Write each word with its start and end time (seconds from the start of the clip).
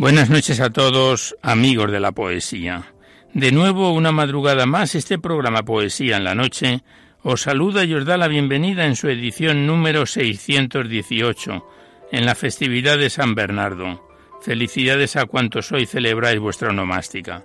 Buenas 0.00 0.30
noches 0.30 0.60
a 0.60 0.70
todos, 0.70 1.36
amigos 1.42 1.92
de 1.92 2.00
la 2.00 2.12
poesía. 2.12 2.94
De 3.34 3.52
nuevo, 3.52 3.92
una 3.92 4.12
madrugada 4.12 4.64
más, 4.64 4.94
este 4.94 5.18
programa 5.18 5.62
Poesía 5.62 6.16
en 6.16 6.24
la 6.24 6.34
Noche 6.34 6.82
os 7.22 7.42
saluda 7.42 7.84
y 7.84 7.92
os 7.92 8.06
da 8.06 8.16
la 8.16 8.26
bienvenida 8.26 8.86
en 8.86 8.96
su 8.96 9.10
edición 9.10 9.66
número 9.66 10.06
618, 10.06 11.66
en 12.12 12.24
la 12.24 12.34
festividad 12.34 12.96
de 12.96 13.10
San 13.10 13.34
Bernardo. 13.34 14.08
Felicidades 14.40 15.16
a 15.16 15.26
cuantos 15.26 15.70
hoy 15.70 15.84
celebráis 15.84 16.40
vuestra 16.40 16.70
onomástica. 16.70 17.44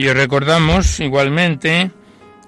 Y 0.00 0.08
os 0.08 0.16
recordamos 0.16 0.98
igualmente 1.00 1.90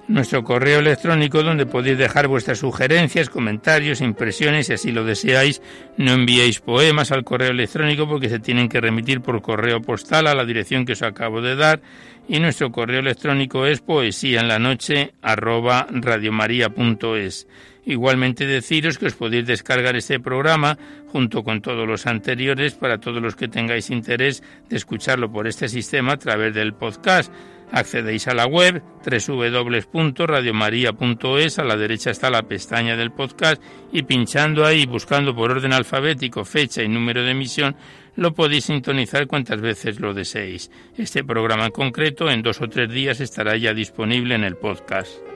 nuestro 0.07 0.43
correo 0.43 0.79
electrónico 0.79 1.43
donde 1.43 1.67
podéis 1.67 1.99
dejar 1.99 2.27
vuestras 2.27 2.57
sugerencias, 2.57 3.29
comentarios, 3.29 4.01
impresiones, 4.01 4.65
si 4.65 4.73
así 4.73 4.91
lo 4.91 5.03
deseáis. 5.03 5.61
No 5.95 6.13
enviéis 6.13 6.61
poemas 6.61 7.11
al 7.11 7.23
correo 7.23 7.51
electrónico 7.51 8.09
porque 8.09 8.27
se 8.27 8.39
tienen 8.39 8.69
que 8.69 8.81
remitir 8.81 9.21
por 9.21 9.43
correo 9.43 9.83
postal 9.83 10.25
a 10.25 10.33
la 10.33 10.45
dirección 10.45 10.83
que 10.83 10.93
os 10.93 11.03
acabo 11.03 11.41
de 11.41 11.55
dar. 11.55 11.79
Y 12.27 12.39
nuestro 12.39 12.71
correo 12.71 13.01
electrónico 13.01 13.67
es 13.67 13.81
poesía 13.81 14.39
en 14.41 14.47
la 14.47 14.57
noche 14.57 15.13
arroba 15.21 15.85
radiomaria.es. 15.91 17.45
Igualmente 17.85 18.47
deciros 18.47 18.97
que 18.97 19.07
os 19.07 19.15
podéis 19.15 19.45
descargar 19.45 19.95
este 19.95 20.19
programa 20.19 20.77
junto 21.07 21.43
con 21.43 21.61
todos 21.61 21.87
los 21.87 22.07
anteriores 22.07 22.73
para 22.75 22.99
todos 22.99 23.21
los 23.21 23.35
que 23.35 23.49
tengáis 23.49 23.89
interés 23.89 24.43
de 24.69 24.77
escucharlo 24.77 25.29
por 25.31 25.47
este 25.47 25.67
sistema 25.67 26.13
a 26.13 26.17
través 26.17 26.53
del 26.53 26.73
podcast. 26.73 27.33
Accedéis 27.71 28.27
a 28.27 28.35
la 28.35 28.45
web 28.45 28.83
www.radiomaria.es, 29.03 31.59
a 31.59 31.63
la 31.63 31.75
derecha 31.75 32.11
está 32.11 32.29
la 32.29 32.43
pestaña 32.43 32.95
del 32.95 33.11
podcast 33.11 33.59
y 33.91 34.03
pinchando 34.03 34.63
ahí, 34.63 34.85
buscando 34.85 35.35
por 35.35 35.49
orden 35.51 35.73
alfabético 35.73 36.45
fecha 36.45 36.83
y 36.83 36.87
número 36.87 37.23
de 37.23 37.31
emisión, 37.31 37.75
lo 38.15 38.35
podéis 38.35 38.65
sintonizar 38.65 39.25
cuantas 39.25 39.59
veces 39.59 39.99
lo 39.99 40.13
deseéis. 40.13 40.69
Este 40.95 41.23
programa 41.23 41.65
en 41.65 41.71
concreto 41.71 42.29
en 42.29 42.43
dos 42.43 42.61
o 42.61 42.69
tres 42.69 42.91
días 42.91 43.19
estará 43.19 43.57
ya 43.57 43.73
disponible 43.73 44.35
en 44.35 44.43
el 44.43 44.55
podcast. 44.55 45.32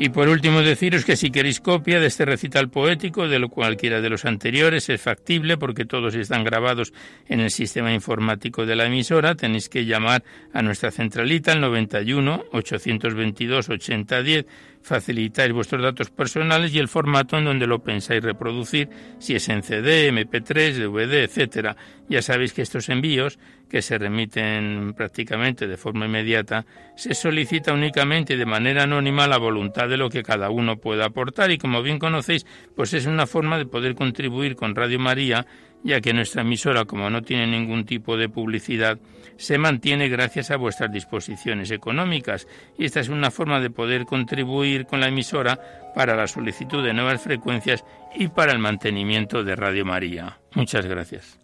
Y 0.00 0.10
por 0.10 0.28
último 0.28 0.62
deciros 0.62 1.04
que 1.04 1.16
si 1.16 1.32
queréis 1.32 1.58
copia 1.58 1.98
de 1.98 2.06
este 2.06 2.24
recital 2.24 2.70
poético, 2.70 3.26
de 3.26 3.40
lo 3.40 3.48
cualquiera 3.48 4.00
de 4.00 4.08
los 4.08 4.24
anteriores, 4.24 4.88
es 4.90 5.00
factible 5.00 5.56
porque 5.56 5.86
todos 5.86 6.14
están 6.14 6.44
grabados 6.44 6.92
en 7.26 7.40
el 7.40 7.50
sistema 7.50 7.92
informático 7.92 8.64
de 8.64 8.76
la 8.76 8.86
emisora. 8.86 9.34
Tenéis 9.34 9.68
que 9.68 9.86
llamar 9.86 10.22
a 10.52 10.62
nuestra 10.62 10.92
centralita 10.92 11.50
al 11.50 11.60
91 11.60 12.44
822 12.52 13.70
8010 13.70 14.46
facilitáis 14.88 15.52
vuestros 15.52 15.82
datos 15.82 16.10
personales 16.10 16.74
y 16.74 16.78
el 16.78 16.88
formato 16.88 17.38
en 17.38 17.44
donde 17.44 17.66
lo 17.66 17.80
pensáis 17.80 18.22
reproducir, 18.22 18.88
si 19.18 19.34
es 19.34 19.48
en 19.48 19.62
CD, 19.62 20.10
MP3, 20.10 20.72
DVD, 20.74 21.22
etcétera. 21.22 21.76
Ya 22.08 22.22
sabéis 22.22 22.52
que 22.52 22.62
estos 22.62 22.88
envíos, 22.88 23.38
que 23.68 23.82
se 23.82 23.98
remiten 23.98 24.94
prácticamente 24.96 25.66
de 25.66 25.76
forma 25.76 26.06
inmediata, 26.06 26.64
se 26.96 27.14
solicita 27.14 27.72
únicamente 27.72 28.36
de 28.36 28.46
manera 28.46 28.84
anónima 28.84 29.28
la 29.28 29.36
voluntad 29.36 29.88
de 29.88 29.98
lo 29.98 30.08
que 30.08 30.22
cada 30.22 30.50
uno 30.50 30.78
pueda 30.78 31.04
aportar 31.06 31.50
y 31.50 31.58
como 31.58 31.82
bien 31.82 31.98
conocéis, 31.98 32.46
pues 32.74 32.94
es 32.94 33.06
una 33.06 33.26
forma 33.26 33.58
de 33.58 33.66
poder 33.66 33.94
contribuir 33.94 34.56
con 34.56 34.74
Radio 34.74 34.98
María 34.98 35.46
ya 35.82 36.00
que 36.00 36.12
nuestra 36.12 36.42
emisora, 36.42 36.84
como 36.84 37.10
no 37.10 37.22
tiene 37.22 37.46
ningún 37.46 37.84
tipo 37.84 38.16
de 38.16 38.28
publicidad, 38.28 38.98
se 39.36 39.58
mantiene 39.58 40.08
gracias 40.08 40.50
a 40.50 40.56
vuestras 40.56 40.92
disposiciones 40.92 41.70
económicas 41.70 42.46
y 42.76 42.84
esta 42.84 43.00
es 43.00 43.08
una 43.08 43.30
forma 43.30 43.60
de 43.60 43.70
poder 43.70 44.04
contribuir 44.04 44.86
con 44.86 45.00
la 45.00 45.08
emisora 45.08 45.58
para 45.94 46.16
la 46.16 46.26
solicitud 46.26 46.84
de 46.84 46.92
nuevas 46.92 47.22
frecuencias 47.22 47.84
y 48.14 48.28
para 48.28 48.52
el 48.52 48.58
mantenimiento 48.58 49.44
de 49.44 49.56
Radio 49.56 49.84
María. 49.84 50.38
Muchas 50.54 50.86
gracias. 50.86 51.38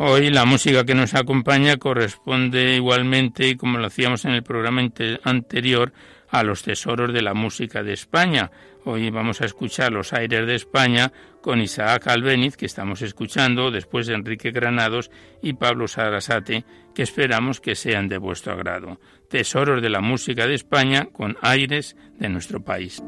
Hoy 0.00 0.30
la 0.30 0.44
música 0.44 0.84
que 0.84 0.94
nos 0.94 1.14
acompaña 1.14 1.76
corresponde 1.76 2.76
igualmente, 2.76 3.56
como 3.56 3.78
lo 3.78 3.88
hacíamos 3.88 4.24
en 4.26 4.30
el 4.30 4.44
programa 4.44 4.88
anterior, 5.24 5.92
a 6.28 6.44
los 6.44 6.62
tesoros 6.62 7.12
de 7.12 7.20
la 7.20 7.34
música 7.34 7.82
de 7.82 7.94
España. 7.94 8.48
Hoy 8.84 9.10
vamos 9.10 9.40
a 9.40 9.46
escuchar 9.46 9.90
los 9.90 10.12
aires 10.12 10.46
de 10.46 10.54
España 10.54 11.12
con 11.42 11.60
Isaac 11.60 12.06
Albeniz, 12.06 12.56
que 12.56 12.66
estamos 12.66 13.02
escuchando, 13.02 13.72
después 13.72 14.06
de 14.06 14.14
Enrique 14.14 14.52
Granados 14.52 15.10
y 15.42 15.54
Pablo 15.54 15.88
Sarasate, 15.88 16.64
que 16.94 17.02
esperamos 17.02 17.60
que 17.60 17.74
sean 17.74 18.06
de 18.06 18.18
vuestro 18.18 18.52
agrado. 18.52 19.00
Tesoros 19.28 19.82
de 19.82 19.90
la 19.90 20.00
música 20.00 20.46
de 20.46 20.54
España 20.54 21.08
con 21.10 21.36
aires 21.42 21.96
de 22.20 22.28
nuestro 22.28 22.62
país. 22.62 23.02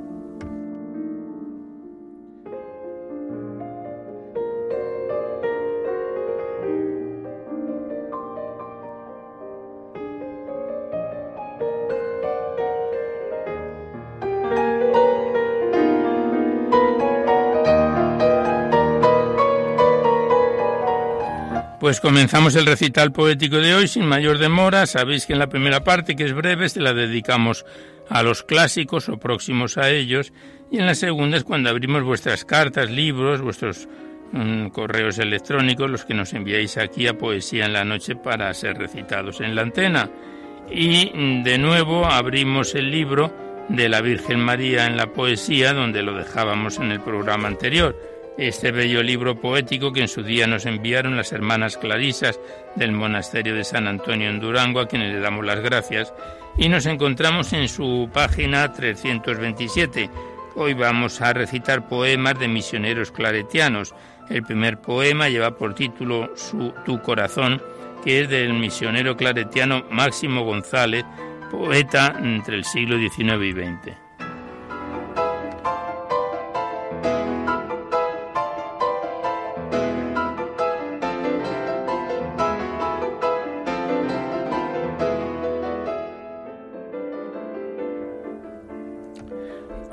Pues 21.91 22.01
comenzamos 22.01 22.55
el 22.55 22.67
recital 22.67 23.11
poético 23.11 23.57
de 23.57 23.75
hoy 23.75 23.89
sin 23.89 24.07
mayor 24.07 24.39
demora. 24.39 24.87
Sabéis 24.87 25.27
que 25.27 25.33
en 25.33 25.41
la 25.41 25.49
primera 25.49 25.83
parte, 25.83 26.15
que 26.15 26.25
es 26.25 26.33
breve, 26.33 26.69
se 26.69 26.79
la 26.79 26.95
dedicamos 26.95 27.67
a 28.09 28.23
los 28.23 28.45
clásicos 28.45 29.09
o 29.09 29.19
próximos 29.19 29.77
a 29.77 29.91
ellos, 29.91 30.33
y 30.71 30.79
en 30.79 30.87
la 30.87 30.95
segunda 30.95 31.37
es 31.37 31.43
cuando 31.43 31.69
abrimos 31.69 32.05
vuestras 32.05 32.45
cartas, 32.45 32.91
libros, 32.91 33.41
vuestros 33.41 33.89
mm, 34.31 34.69
correos 34.69 35.19
electrónicos, 35.19 35.91
los 35.91 36.05
que 36.05 36.15
nos 36.15 36.33
enviáis 36.33 36.77
aquí 36.77 37.09
a 37.09 37.19
Poesía 37.19 37.67
en 37.67 37.73
la 37.73 37.85
Noche 37.85 38.15
para 38.15 38.55
ser 38.55 38.79
recitados 38.79 39.41
en 39.41 39.57
la 39.57 39.63
antena. 39.63 40.09
Y 40.71 41.11
mm, 41.13 41.43
de 41.43 41.59
nuevo 41.59 42.07
abrimos 42.07 42.77
el 42.77 42.89
libro 42.89 43.67
de 43.69 43.89
la 43.89 44.01
Virgen 44.01 44.39
María 44.39 44.87
en 44.87 44.97
la 44.97 45.09
poesía, 45.09 45.73
donde 45.73 46.05
lo 46.05 46.15
dejábamos 46.15 46.79
en 46.79 46.93
el 46.93 47.01
programa 47.01 47.49
anterior 47.49 48.10
este 48.41 48.73
bello 48.73 49.03
libro 49.03 49.39
poético 49.39 49.93
que 49.93 50.01
en 50.01 50.09
su 50.09 50.23
día 50.23 50.47
nos 50.47 50.65
enviaron 50.65 51.15
las 51.15 51.31
hermanas 51.31 51.77
clarisas 51.77 52.41
del 52.75 52.93
monasterio 52.93 53.55
de 53.55 53.65
San 53.65 53.87
Antonio 53.87 54.31
en 54.31 54.41
Durango, 54.41 54.81
a 54.81 54.89
quienes 54.89 55.13
le 55.13 55.21
damos 55.21 55.45
las 55.45 55.61
gracias, 55.61 56.15
y 56.57 56.71
nos 56.71 56.87
encontramos 56.87 57.53
en 57.53 57.69
su 57.69 58.09
página 58.11 58.73
327. 58.73 60.09
Hoy 60.57 60.73
vamos 60.73 61.21
a 61.21 61.35
recitar 61.35 61.87
poemas 61.87 62.39
de 62.39 62.49
misioneros 62.49 63.13
claretianos. 63.13 63.95
El 64.31 64.43
primer 64.43 64.81
poema 64.81 65.29
lleva 65.29 65.57
por 65.57 65.75
título 65.75 66.33
su, 66.35 66.73
Tu 66.87 67.01
corazón, 67.03 67.63
que 68.03 68.23
es 68.23 68.31
del 68.31 68.55
misionero 68.55 69.19
claretiano 69.19 69.85
Máximo 69.91 70.45
González, 70.45 71.05
poeta 71.51 72.17
entre 72.19 72.57
el 72.57 72.65
siglo 72.65 72.97
XIX 72.97 73.45
y 73.45 73.53
XX. 73.53 74.10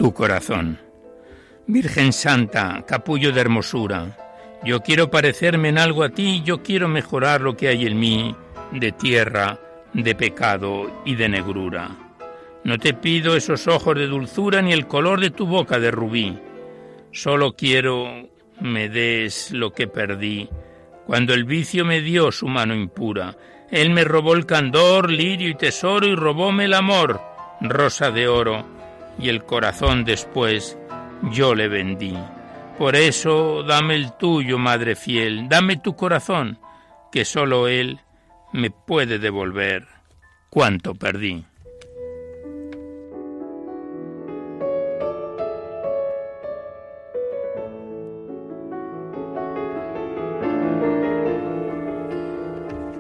Tu 0.08 0.14
corazón. 0.14 0.80
Virgen 1.66 2.14
Santa, 2.14 2.86
capullo 2.88 3.34
de 3.34 3.42
hermosura, 3.42 4.16
yo 4.64 4.80
quiero 4.80 5.12
parecerme 5.12 5.68
en 5.68 5.78
algo 5.78 6.02
a 6.04 6.12
ti, 6.12 6.42
yo 6.46 6.64
quiero 6.64 6.88
mejorar 6.88 7.42
lo 7.42 7.58
que 7.58 7.68
hay 7.68 7.86
en 7.86 8.00
mí, 8.00 8.34
de 8.72 8.94
tierra, 8.94 9.60
de 9.92 10.16
pecado 10.16 11.02
y 11.04 11.16
de 11.16 11.28
negrura. 11.28 11.90
No 12.64 12.78
te 12.78 12.94
pido 12.94 13.36
esos 13.36 13.68
ojos 13.68 13.96
de 13.96 14.08
dulzura 14.08 14.62
ni 14.62 14.72
el 14.72 14.88
color 14.88 15.20
de 15.20 15.30
tu 15.30 15.46
boca 15.46 15.78
de 15.78 15.92
rubí. 15.92 16.40
Solo 17.12 17.58
quiero 17.58 18.30
me 18.62 18.88
des 18.88 19.52
lo 19.52 19.74
que 19.74 19.90
perdí 19.90 20.48
cuando 21.06 21.34
el 21.34 21.44
vicio 21.44 21.84
me 21.84 22.00
dio 22.00 22.32
su 22.32 22.48
mano 22.48 22.74
impura. 22.74 23.36
Él 23.72 23.90
me 23.90 24.06
robó 24.06 24.36
el 24.36 24.46
candor, 24.46 25.12
lirio 25.12 25.50
y 25.50 25.56
tesoro 25.56 26.08
y 26.08 26.16
robóme 26.16 26.64
el 26.64 26.76
amor, 26.76 27.20
rosa 27.60 28.10
de 28.10 28.30
oro 28.30 28.77
y 29.20 29.30
el 29.30 29.44
corazón 29.44 30.04
después 30.04 30.78
yo 31.32 31.56
le 31.56 31.68
vendí. 31.68 32.18
Por 32.78 32.96
eso 32.96 33.64
dame 33.64 33.96
el 33.96 34.14
tuyo, 34.14 34.58
Madre 34.58 34.96
fiel, 34.96 35.50
dame 35.50 35.78
tu 35.78 35.96
corazón, 35.96 36.60
que 37.12 37.26
sólo 37.26 37.68
Él 37.68 38.00
me 38.54 38.70
puede 38.70 39.20
devolver 39.20 39.88
cuanto 40.50 40.94
perdí. 40.94 41.44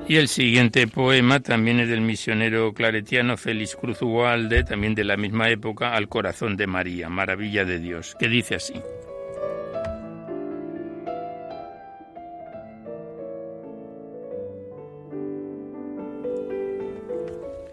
Y 0.10 0.16
el 0.16 0.30
siguiente 0.30 0.88
poema 0.88 1.42
también 1.42 1.82
es 1.82 1.90
del 1.90 2.00
misionero 2.00 2.74
claretiano 2.74 3.36
Félix 3.36 3.76
Cruz 3.76 4.02
Ugalde, 4.02 4.64
también 4.64 4.96
de 4.96 5.04
la 5.04 5.18
misma 5.18 5.50
época, 5.50 5.96
Al 5.96 6.08
corazón 6.08 6.56
de 6.56 6.66
María, 6.66 7.10
Maravilla 7.10 7.66
de 7.66 7.80
Dios, 7.80 8.16
que 8.18 8.30
dice 8.30 8.56
así. 8.56 8.76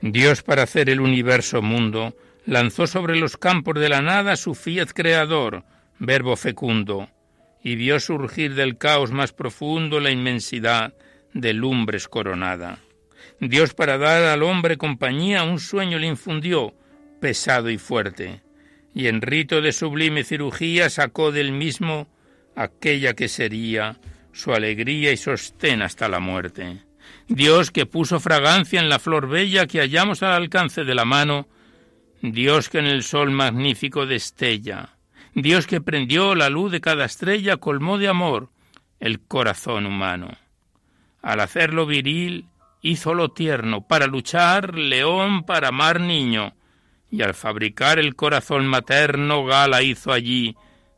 Dios 0.02 0.42
para 0.42 0.64
hacer 0.64 0.90
el 0.90 1.00
universo 1.00 1.62
mundo 1.62 2.14
lanzó 2.46 2.88
sobre 2.88 3.16
los 3.16 3.36
campos 3.36 3.78
de 3.80 3.88
la 3.88 4.02
nada 4.02 4.36
su 4.36 4.54
fiat 4.54 4.90
creador, 4.92 5.62
verbo 6.00 6.34
fecundo, 6.34 7.08
y 7.62 7.76
vio 7.76 8.00
surgir 8.00 8.54
del 8.54 8.76
caos 8.76 9.12
más 9.12 9.32
profundo 9.32 10.00
la 10.00 10.10
inmensidad, 10.10 10.94
de 11.34 11.52
lumbres 11.52 12.08
coronada. 12.08 12.78
Dios 13.40 13.74
para 13.74 13.98
dar 13.98 14.22
al 14.22 14.42
hombre 14.42 14.78
compañía 14.78 15.42
un 15.42 15.58
sueño 15.58 15.98
le 15.98 16.06
infundió, 16.06 16.74
pesado 17.20 17.68
y 17.68 17.78
fuerte, 17.78 18.42
y 18.94 19.08
en 19.08 19.20
rito 19.20 19.60
de 19.60 19.72
sublime 19.72 20.24
cirugía 20.24 20.88
sacó 20.88 21.32
del 21.32 21.52
mismo 21.52 22.08
aquella 22.54 23.14
que 23.14 23.28
sería 23.28 23.98
su 24.32 24.52
alegría 24.52 25.12
y 25.12 25.16
sostén 25.16 25.82
hasta 25.82 26.08
la 26.08 26.20
muerte. 26.20 26.78
Dios 27.28 27.70
que 27.70 27.86
puso 27.86 28.20
fragancia 28.20 28.80
en 28.80 28.88
la 28.88 28.98
flor 28.98 29.28
bella 29.28 29.66
que 29.66 29.80
hallamos 29.80 30.22
al 30.22 30.32
alcance 30.32 30.84
de 30.84 30.94
la 30.94 31.04
mano, 31.04 31.48
Dios 32.22 32.68
que 32.68 32.78
en 32.78 32.86
el 32.86 33.02
sol 33.02 33.30
magnífico 33.30 34.06
destella, 34.06 34.96
Dios 35.34 35.66
que 35.66 35.80
prendió 35.80 36.34
la 36.34 36.48
luz 36.48 36.70
de 36.70 36.80
cada 36.80 37.04
estrella, 37.04 37.56
colmó 37.56 37.98
de 37.98 38.08
amor 38.08 38.50
el 39.00 39.20
corazón 39.20 39.86
humano. 39.86 40.36
Al 41.24 41.40
hacerlo 41.40 41.86
viril, 41.86 42.48
hízolo 42.82 43.30
tierno, 43.30 43.88
para 43.88 44.06
luchar 44.06 44.74
león, 44.74 45.44
para 45.44 45.68
amar 45.68 45.98
niño, 45.98 46.52
y 47.10 47.22
al 47.22 47.32
fabricar 47.32 47.98
el 47.98 48.14
corazón 48.14 48.66
materno, 48.66 49.46
gala 49.46 49.80
hizo 49.80 50.12
allí 50.12 50.54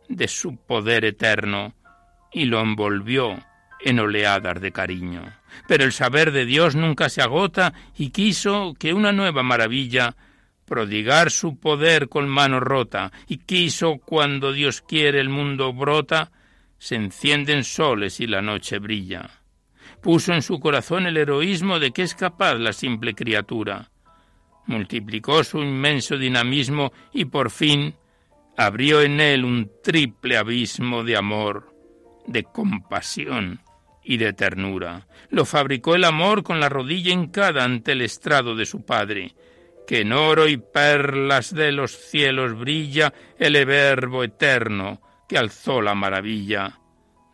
de 0.09 0.27
su 0.27 0.57
poder 0.57 1.05
eterno, 1.05 1.75
y 2.33 2.47
lo 2.47 2.61
envolvió 2.61 3.39
en 3.81 4.01
oleadas 4.01 4.61
de 4.61 4.73
cariño. 4.73 5.23
Pero 5.69 5.85
el 5.85 5.93
saber 5.93 6.33
de 6.33 6.45
Dios 6.45 6.75
nunca 6.75 7.09
se 7.09 7.23
agota, 7.23 7.73
y 7.97 8.11
quiso 8.11 8.75
que 8.81 8.95
una 8.95 9.13
nueva 9.13 9.45
maravilla 9.45 10.17
prodigar 10.65 11.31
su 11.31 11.61
poder 11.61 12.09
con 12.09 12.29
mano 12.29 12.59
rota, 12.59 13.13
y 13.29 13.39
quiso 13.39 13.99
cuando 13.99 14.53
Dios 14.53 14.83
quiere 14.83 15.21
el 15.21 15.29
mundo 15.29 15.73
brota, 15.73 16.33
se 16.79 16.97
encienden 16.97 17.63
soles 17.63 18.19
y 18.19 18.27
la 18.27 18.43
noche 18.43 18.81
brilla 18.81 19.31
puso 20.03 20.33
en 20.33 20.43
su 20.43 20.61
corazón 20.61 21.07
el 21.07 21.17
heroísmo 21.17 21.79
de 21.79 21.91
que 21.91 22.03
es 22.03 22.15
capaz 22.15 22.55
la 22.55 22.73
simple 22.73 23.15
criatura. 23.15 23.91
Multiplicó 24.67 25.45
su 25.45 25.59
inmenso 25.59 26.17
dinamismo 26.17 26.93
y 27.13 27.27
por 27.27 27.51
fin 27.51 27.95
abrió 28.57 29.03
en 29.03 29.21
él 29.21 29.45
un 29.45 29.71
triple 29.83 30.37
abismo 30.37 31.05
de 31.05 31.17
amor, 31.17 31.73
de 32.27 32.45
compasión 32.45 33.61
y 34.03 34.17
de 34.17 34.33
ternura. 34.33 35.07
Lo 35.31 35.45
fabricó 35.45 35.95
el 35.95 36.05
amor 36.05 36.43
con 36.43 36.61
la 36.61 36.69
rodilla 36.69 37.13
hincada 37.13 37.65
ante 37.65 37.93
el 37.93 38.03
estrado 38.03 38.55
de 38.55 38.67
su 38.67 38.85
padre, 38.85 39.35
que 39.87 40.01
en 40.01 40.13
oro 40.13 40.49
y 40.49 40.57
perlas 40.57 41.55
de 41.55 41.73
los 41.73 41.93
cielos 41.93 42.59
brilla 42.59 43.13
el 43.39 43.65
verbo 43.65 44.25
eterno 44.25 45.01
que 45.29 45.39
alzó 45.39 45.81
la 45.81 45.95
maravilla 45.95 46.81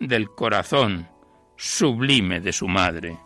del 0.01 0.29
corazón 0.31 1.12
sublime 1.57 2.41
de 2.41 2.53
su 2.53 2.69
madre. 2.69 3.19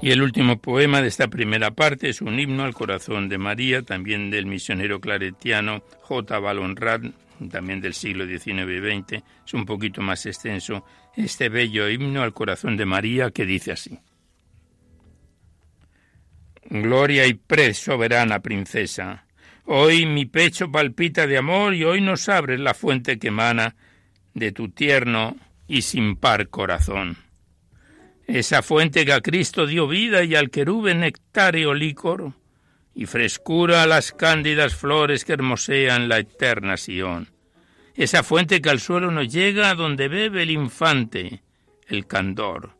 Y 0.00 0.12
el 0.12 0.22
último 0.22 0.58
poema 0.58 1.02
de 1.02 1.08
esta 1.08 1.28
primera 1.28 1.72
parte 1.72 2.08
es 2.08 2.22
un 2.22 2.38
himno 2.38 2.62
al 2.62 2.72
corazón 2.72 3.28
de 3.28 3.36
María, 3.36 3.82
también 3.82 4.30
del 4.30 4.46
misionero 4.46 5.00
claretiano 5.00 5.82
J. 6.02 6.38
Balonrad, 6.38 7.00
también 7.50 7.80
del 7.80 7.94
siglo 7.94 8.26
XIX 8.26 8.48
y 8.48 9.00
XX, 9.00 9.24
es 9.46 9.54
un 9.54 9.64
poquito 9.64 10.02
más 10.02 10.26
extenso, 10.26 10.84
este 11.16 11.48
bello 11.48 11.88
himno 11.88 12.22
al 12.22 12.34
corazón 12.34 12.76
de 12.76 12.86
María 12.86 13.30
que 13.30 13.46
dice 13.46 13.72
así. 13.72 13.98
Gloria 16.70 17.26
y 17.26 17.34
pres, 17.34 17.78
soberana 17.78 18.40
princesa, 18.40 19.26
hoy 19.64 20.06
mi 20.06 20.26
pecho 20.26 20.70
palpita 20.70 21.26
de 21.26 21.38
amor 21.38 21.74
y 21.74 21.84
hoy 21.84 22.00
nos 22.00 22.28
abres 22.28 22.60
la 22.60 22.74
fuente 22.74 23.18
que 23.18 23.28
emana 23.28 23.76
de 24.34 24.52
tu 24.52 24.68
tierno 24.70 25.36
y 25.66 25.82
sin 25.82 26.16
par 26.16 26.48
corazón 26.48 27.16
esa 28.28 28.60
fuente 28.62 29.06
que 29.06 29.14
a 29.14 29.22
Cristo 29.22 29.66
dio 29.66 29.88
vida 29.88 30.22
y 30.22 30.34
al 30.34 30.50
querube 30.50 30.94
nectario 30.94 31.72
lícor, 31.72 32.34
y 32.98 33.06
frescura 33.06 33.84
a 33.84 33.86
las 33.86 34.10
cándidas 34.10 34.74
flores 34.74 35.24
que 35.24 35.34
hermosean 35.34 36.08
la 36.08 36.18
eterna 36.18 36.76
Sión. 36.76 37.30
Esa 37.94 38.24
fuente 38.24 38.60
que 38.60 38.70
al 38.70 38.80
suelo 38.80 39.12
nos 39.12 39.32
llega 39.32 39.76
donde 39.76 40.08
bebe 40.08 40.42
el 40.42 40.50
infante, 40.50 41.44
el 41.86 42.08
candor, 42.08 42.72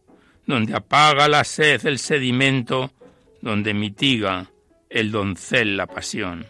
donde 0.45 0.75
apaga 0.75 1.29
la 1.29 1.45
sed 1.45 1.87
el 1.87 2.01
sedimento, 2.01 2.91
donde 3.41 3.75
mitiga 3.75 4.51
el 4.91 5.13
doncel 5.13 5.77
la 5.77 5.87
pasión. 5.87 6.49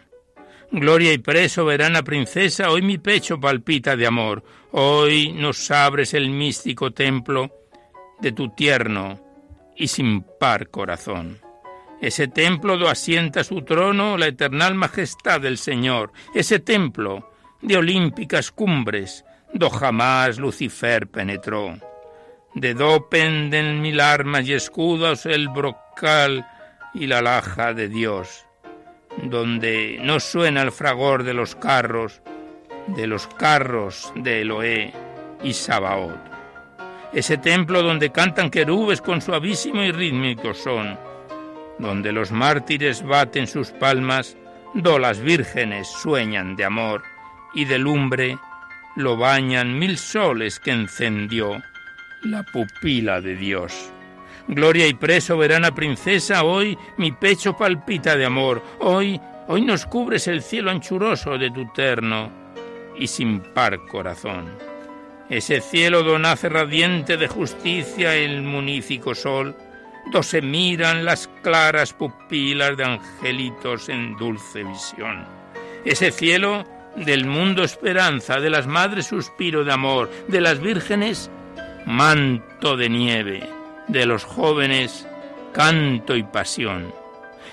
Gloria 0.71 1.13
y 1.13 1.19
pre 1.19 1.47
soberana 1.47 2.01
princesa, 2.01 2.71
hoy 2.71 2.81
mi 2.81 2.97
pecho 2.97 3.39
palpita 3.39 3.95
de 3.95 4.07
amor, 4.07 4.43
hoy 4.71 5.31
nos 5.31 5.69
abres 5.69 6.15
el 6.15 6.31
místico 6.31 6.89
templo, 6.89 7.51
de 8.19 8.31
tu 8.31 8.49
tierno 8.49 9.21
y 9.75 9.87
sin 9.89 10.23
par 10.39 10.69
corazón. 10.69 11.48
Ese 12.01 12.27
templo 12.27 12.77
do 12.77 12.87
asienta 12.87 13.43
su 13.43 13.61
trono 13.63 14.17
la 14.17 14.27
eternal 14.27 14.75
majestad 14.75 15.41
del 15.41 15.57
Señor, 15.57 16.13
ese 16.33 16.59
templo 16.59 17.31
de 17.61 17.77
olímpicas 17.77 18.51
cumbres, 18.51 19.25
do 19.53 19.69
jamás 19.69 20.39
Lucifer 20.39 21.07
penetró. 21.07 21.77
De 22.55 22.73
do 22.73 23.09
penden 23.09 23.81
mil 23.81 23.99
armas 23.99 24.47
y 24.47 24.53
escudos 24.53 25.25
el 25.25 25.49
brocal 25.49 26.47
y 26.93 27.07
la 27.07 27.21
laja 27.21 27.73
de 27.73 27.89
Dios, 27.89 28.45
donde 29.23 29.99
no 30.01 30.19
suena 30.19 30.61
el 30.61 30.71
fragor 30.71 31.23
de 31.23 31.33
los 31.33 31.55
carros, 31.55 32.21
de 32.87 33.07
los 33.07 33.27
carros 33.27 34.11
de 34.15 34.41
Eloé 34.41 34.93
y 35.43 35.53
Sabaoth 35.53 36.29
ese 37.13 37.37
templo 37.37 37.81
donde 37.81 38.11
cantan 38.11 38.51
querubes 38.51 39.01
con 39.01 39.21
suavísimo 39.21 39.81
y 39.83 39.91
rítmico 39.91 40.53
son, 40.53 40.97
donde 41.79 42.11
los 42.11 42.31
mártires 42.31 43.03
baten 43.03 43.47
sus 43.47 43.71
palmas, 43.71 44.37
do 44.75 44.99
las 44.99 45.19
vírgenes 45.19 45.87
sueñan 45.87 46.55
de 46.55 46.65
amor, 46.65 47.03
y 47.53 47.65
de 47.65 47.79
lumbre 47.79 48.37
lo 48.95 49.17
bañan 49.17 49.79
mil 49.79 49.97
soles 49.97 50.59
que 50.59 50.71
encendió 50.71 51.63
la 52.23 52.43
pupila 52.43 53.21
de 53.21 53.35
Dios. 53.35 53.91
Gloria 54.47 54.87
y 54.87 54.93
pre 54.93 55.21
soberana 55.21 55.73
princesa, 55.73 56.43
hoy 56.43 56.77
mi 56.97 57.11
pecho 57.11 57.55
palpita 57.55 58.15
de 58.15 58.25
amor, 58.25 58.63
hoy, 58.79 59.19
hoy 59.47 59.61
nos 59.61 59.85
cubres 59.85 60.27
el 60.27 60.41
cielo 60.41 60.71
anchuroso 60.71 61.37
de 61.37 61.51
tu 61.51 61.71
terno 61.71 62.31
y 62.97 63.07
sin 63.07 63.39
par 63.39 63.85
corazón. 63.85 64.49
Ese 65.29 65.61
cielo 65.61 66.01
do 66.01 66.17
nace 66.17 66.49
radiante 66.49 67.15
de 67.15 67.27
justicia 67.27 68.15
el 68.15 68.41
munífico 68.41 69.13
sol, 69.13 69.55
se 70.21 70.41
miran 70.41 71.05
las 71.05 71.29
claras 71.41 71.93
pupilas 71.93 72.75
de 72.75 72.83
angelitos 72.83 73.89
en 73.89 74.15
dulce 74.17 74.63
visión. 74.63 75.25
Ese 75.85 76.11
cielo 76.11 76.65
del 76.95 77.25
mundo 77.25 77.63
esperanza, 77.63 78.39
de 78.39 78.49
las 78.49 78.67
madres 78.67 79.07
suspiro 79.07 79.63
de 79.63 79.71
amor, 79.71 80.09
de 80.27 80.41
las 80.41 80.59
vírgenes 80.59 81.31
manto 81.85 82.75
de 82.75 82.89
nieve, 82.89 83.49
de 83.87 84.05
los 84.05 84.23
jóvenes 84.23 85.07
canto 85.53 86.15
y 86.15 86.23
pasión, 86.23 86.93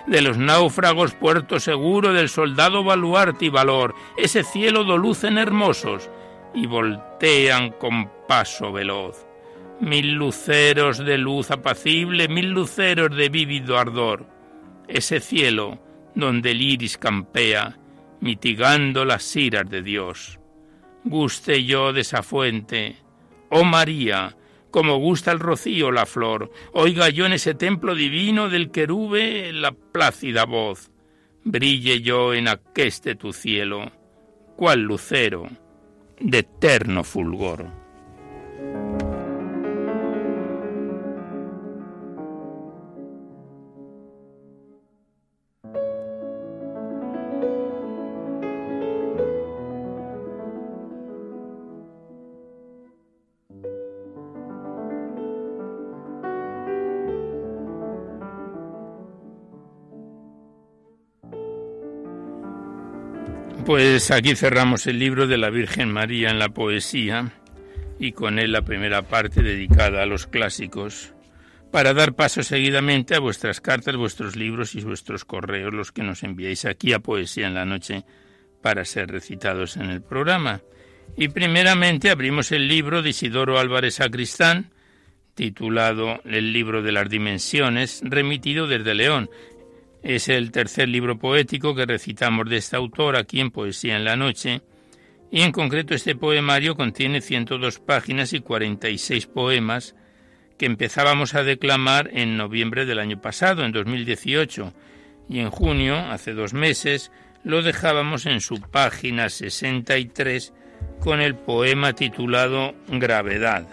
de 0.07 0.21
los 0.21 0.37
náufragos 0.37 1.13
puerto 1.13 1.61
seguro, 1.61 2.13
del 2.13 2.29
soldado 2.29 2.85
baluarte 2.85 3.47
y 3.47 3.49
valor, 3.49 3.95
ese 4.17 4.43
cielo 4.43 4.85
do 4.85 4.99
lucen 4.99 5.39
hermosos, 5.39 6.11
y 6.55 6.67
voltean 6.67 7.71
con 7.71 8.11
paso 8.27 8.73
veloz. 8.73 9.26
Mil 9.81 10.15
luceros 10.15 10.99
de 10.99 11.19
luz 11.19 11.51
apacible, 11.51 12.29
mil 12.29 12.51
luceros 12.51 13.15
de 13.15 13.29
vívido 13.29 13.79
ardor. 13.79 14.27
Ese 14.89 15.21
cielo 15.21 15.79
donde 16.15 16.53
el 16.53 16.63
iris 16.63 16.97
campea, 16.97 17.79
mitigando 18.21 19.05
las 19.05 19.37
iras 19.37 19.69
de 19.69 19.83
Dios. 19.83 20.41
Guste 21.05 21.65
yo 21.65 21.93
de 21.93 22.01
esa 22.01 22.23
fuente, 22.23 22.97
oh 23.51 23.65
María, 23.65 24.37
como 24.71 24.99
gusta 24.99 25.31
el 25.31 25.41
rocío 25.41 25.93
la 25.93 26.07
flor, 26.07 26.51
oiga 26.73 27.09
yo 27.11 27.27
en 27.27 27.35
ese 27.35 27.55
templo 27.55 27.95
divino 27.95 28.49
del 28.49 28.71
querube 28.71 29.53
la 29.53 29.73
plácida 29.73 30.45
voz, 30.45 30.91
brille 31.45 32.01
yo 32.01 32.35
en 32.35 32.49
aqueste 32.49 33.15
tu 33.15 33.33
cielo, 33.33 33.93
cual 34.57 34.83
lucero 34.83 35.49
de 36.19 36.39
eterno 36.39 37.05
fulgor. 37.05 37.67
Pues 63.67 64.13
aquí 64.13 64.37
cerramos 64.37 64.87
el 64.87 65.01
libro 65.01 65.27
de 65.27 65.39
la 65.39 65.51
Virgen 65.51 65.91
María 65.91 66.31
en 66.31 66.39
la 66.39 66.51
poesía 66.51 67.33
y 67.99 68.13
con 68.13 68.39
él 68.39 68.53
la 68.53 68.63
primera 68.63 69.03
parte 69.03 69.43
dedicada 69.43 70.05
a 70.05 70.07
los 70.07 70.29
clásicos, 70.29 71.13
para 71.73 71.93
dar 71.93 72.15
paso 72.15 72.45
seguidamente 72.45 73.17
a 73.17 73.19
vuestras 73.19 73.61
cartas, 73.61 73.97
vuestros 73.97 74.37
libros 74.37 74.77
y 74.77 74.83
vuestros 74.83 75.25
correos, 75.25 75.75
los 75.75 75.91
que 75.91 76.05
nos 76.05 76.23
enviáis 76.23 76.65
aquí 76.65 76.93
a 76.93 77.01
Poesía 77.01 77.49
en 77.49 77.55
la 77.55 77.65
Noche 77.65 78.05
para 78.63 78.85
ser 78.85 79.11
recitados 79.11 79.77
en 79.77 79.91
el 79.91 80.01
programa. 80.01 80.61
Y 81.17 81.27
primeramente 81.27 82.11
abrimos 82.11 82.53
el 82.53 82.69
libro 82.69 83.03
de 83.03 83.11
Isidoro 83.11 83.59
Álvarez 83.59 83.97
Sacristán, 83.97 84.71
titulado 85.35 86.21
El 86.25 86.53
libro 86.53 86.83
de 86.83 86.93
las 86.93 87.11
dimensiones, 87.11 88.01
remitido 88.05 88.69
desde 88.69 88.95
León, 88.95 89.29
es 90.07 90.29
el 90.29 90.53
tercer 90.53 90.89
libro 90.89 91.19
poético 91.19 91.75
que 91.75 91.85
recitamos 91.85 92.49
de 92.49 92.59
este 92.59 92.77
autor 92.77 93.17
aquí 93.17 93.41
en 93.41 93.51
Poesía 93.51 93.97
en 93.97 94.05
la 94.05 94.15
Noche, 94.15 94.63
y 95.33 95.43
en 95.43 95.51
concreto 95.51 95.95
este 95.95 96.15
poemario 96.15 96.77
contiene 96.77 97.21
102 97.21 97.81
páginas 97.81 98.33
y 98.33 98.39
46 98.39 99.27
poemas 99.27 99.97
que 100.59 100.67
empezábamos 100.67 101.35
a 101.35 101.43
declamar 101.43 102.09
en 102.13 102.37
noviembre 102.37 102.87
del 102.87 103.01
año 103.01 103.21
pasado, 103.21 103.65
en 103.65 103.73
2018, 103.73 104.73
y 105.29 105.41
en 105.41 105.51
junio, 105.51 105.97
hace 105.97 106.35
dos 106.35 106.55
meses, 106.55 107.11
lo 107.43 107.63
dejábamos 107.63 108.27
en 108.27 108.41
su 108.41 108.61
página 108.61 109.29
63 109.29 110.55
con 111.01 111.21
el 111.21 111.35
poema 111.35 111.95
titulado 111.95 112.77
Gravedad, 112.87 113.67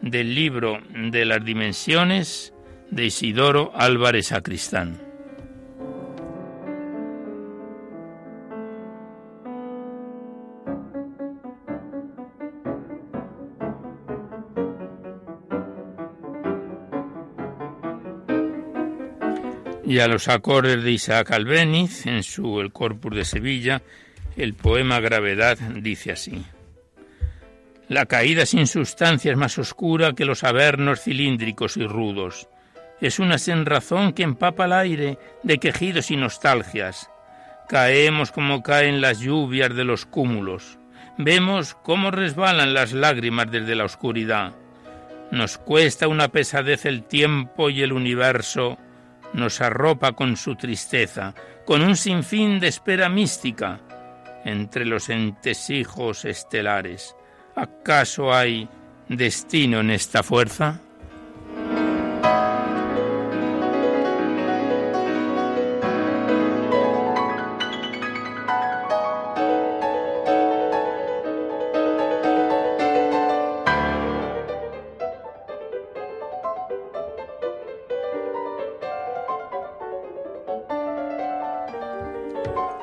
del 0.00 0.36
libro 0.36 0.80
de 0.94 1.24
las 1.24 1.44
dimensiones 1.44 2.54
de 2.92 3.06
Isidoro 3.06 3.72
Álvarez 3.74 4.28
Sacristán. 4.28 5.11
Y 19.92 20.00
a 20.00 20.08
los 20.08 20.28
acordes 20.28 20.82
de 20.82 20.90
Isaac 20.90 21.32
Albéniz 21.32 22.06
en 22.06 22.22
su 22.22 22.62
El 22.62 22.72
Corpus 22.72 23.14
de 23.14 23.26
Sevilla, 23.26 23.82
el 24.38 24.54
poema 24.54 25.00
Gravedad 25.00 25.58
dice 25.58 26.12
así. 26.12 26.46
La 27.88 28.06
caída 28.06 28.46
sin 28.46 28.66
sustancia 28.66 29.30
es 29.30 29.36
más 29.36 29.58
oscura 29.58 30.14
que 30.14 30.24
los 30.24 30.44
avernos 30.44 31.02
cilíndricos 31.02 31.76
y 31.76 31.86
rudos. 31.86 32.48
Es 33.02 33.18
una 33.18 33.36
razón 33.66 34.14
que 34.14 34.22
empapa 34.22 34.64
el 34.64 34.72
aire 34.72 35.18
de 35.42 35.58
quejidos 35.58 36.10
y 36.10 36.16
nostalgias. 36.16 37.10
Caemos 37.68 38.32
como 38.32 38.62
caen 38.62 39.02
las 39.02 39.20
lluvias 39.20 39.76
de 39.76 39.84
los 39.84 40.06
cúmulos. 40.06 40.78
Vemos 41.18 41.74
cómo 41.74 42.10
resbalan 42.10 42.72
las 42.72 42.94
lágrimas 42.94 43.50
desde 43.50 43.74
la 43.74 43.84
oscuridad. 43.84 44.54
Nos 45.30 45.58
cuesta 45.58 46.08
una 46.08 46.28
pesadez 46.28 46.86
el 46.86 47.02
tiempo 47.02 47.68
y 47.68 47.82
el 47.82 47.92
universo 47.92 48.78
nos 49.32 49.60
arropa 49.60 50.12
con 50.12 50.36
su 50.36 50.56
tristeza, 50.56 51.34
con 51.64 51.82
un 51.82 51.96
sinfín 51.96 52.60
de 52.60 52.68
espera 52.68 53.08
mística 53.08 53.80
entre 54.44 54.84
los 54.84 55.08
entesijos 55.08 56.24
estelares. 56.24 57.16
¿Acaso 57.54 58.34
hay 58.34 58.68
destino 59.08 59.80
en 59.80 59.90
esta 59.90 60.22
fuerza? 60.22 60.80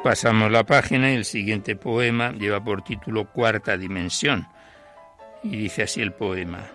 Pasamos 0.10 0.51
la 0.51 0.66
página 0.66 1.12
y 1.12 1.18
el 1.18 1.24
siguiente 1.24 1.75
poema 1.75 2.32
lleva 2.32 2.63
por 2.63 2.82
título 2.82 3.32
Cuarta 3.32 3.78
Dimensión. 3.78 4.48
Y 5.44 5.56
dice 5.56 5.84
así 5.84 6.01
el 6.01 6.13
poema. 6.13 6.66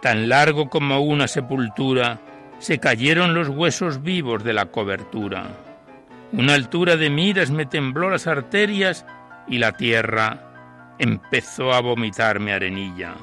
Tan 0.00 0.28
largo 0.28 0.70
como 0.70 1.00
una 1.00 1.26
sepultura, 1.26 2.20
se 2.60 2.78
cayeron 2.78 3.34
los 3.34 3.48
huesos 3.48 4.04
vivos 4.04 4.44
de 4.44 4.52
la 4.52 4.66
cobertura. 4.66 5.48
Una 6.30 6.54
altura 6.54 6.96
de 6.96 7.10
miras 7.10 7.50
me 7.50 7.66
tembló 7.66 8.08
las 8.08 8.28
arterias 8.28 9.04
y 9.48 9.58
la 9.58 9.72
tierra 9.72 10.94
empezó 11.00 11.72
a 11.72 11.80
vomitarme 11.80 12.52
arenilla. 12.52 13.16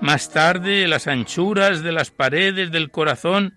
Más 0.00 0.32
tarde 0.32 0.88
las 0.88 1.06
anchuras 1.06 1.84
de 1.84 1.92
las 1.92 2.10
paredes 2.10 2.72
del 2.72 2.90
corazón 2.90 3.54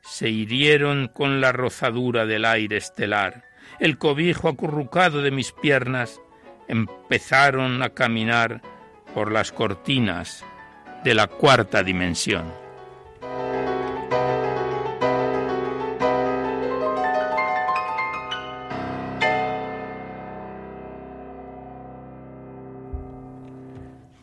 se 0.00 0.28
hirieron 0.28 1.08
con 1.08 1.40
la 1.40 1.50
rozadura 1.50 2.24
del 2.24 2.44
aire 2.44 2.76
estelar 2.76 3.49
el 3.80 3.96
cobijo 3.96 4.48
acurrucado 4.48 5.22
de 5.22 5.30
mis 5.30 5.52
piernas, 5.52 6.20
empezaron 6.68 7.82
a 7.82 7.90
caminar 7.90 8.60
por 9.14 9.32
las 9.32 9.50
cortinas 9.50 10.44
de 11.02 11.14
la 11.14 11.26
cuarta 11.26 11.82
dimensión. 11.82 12.44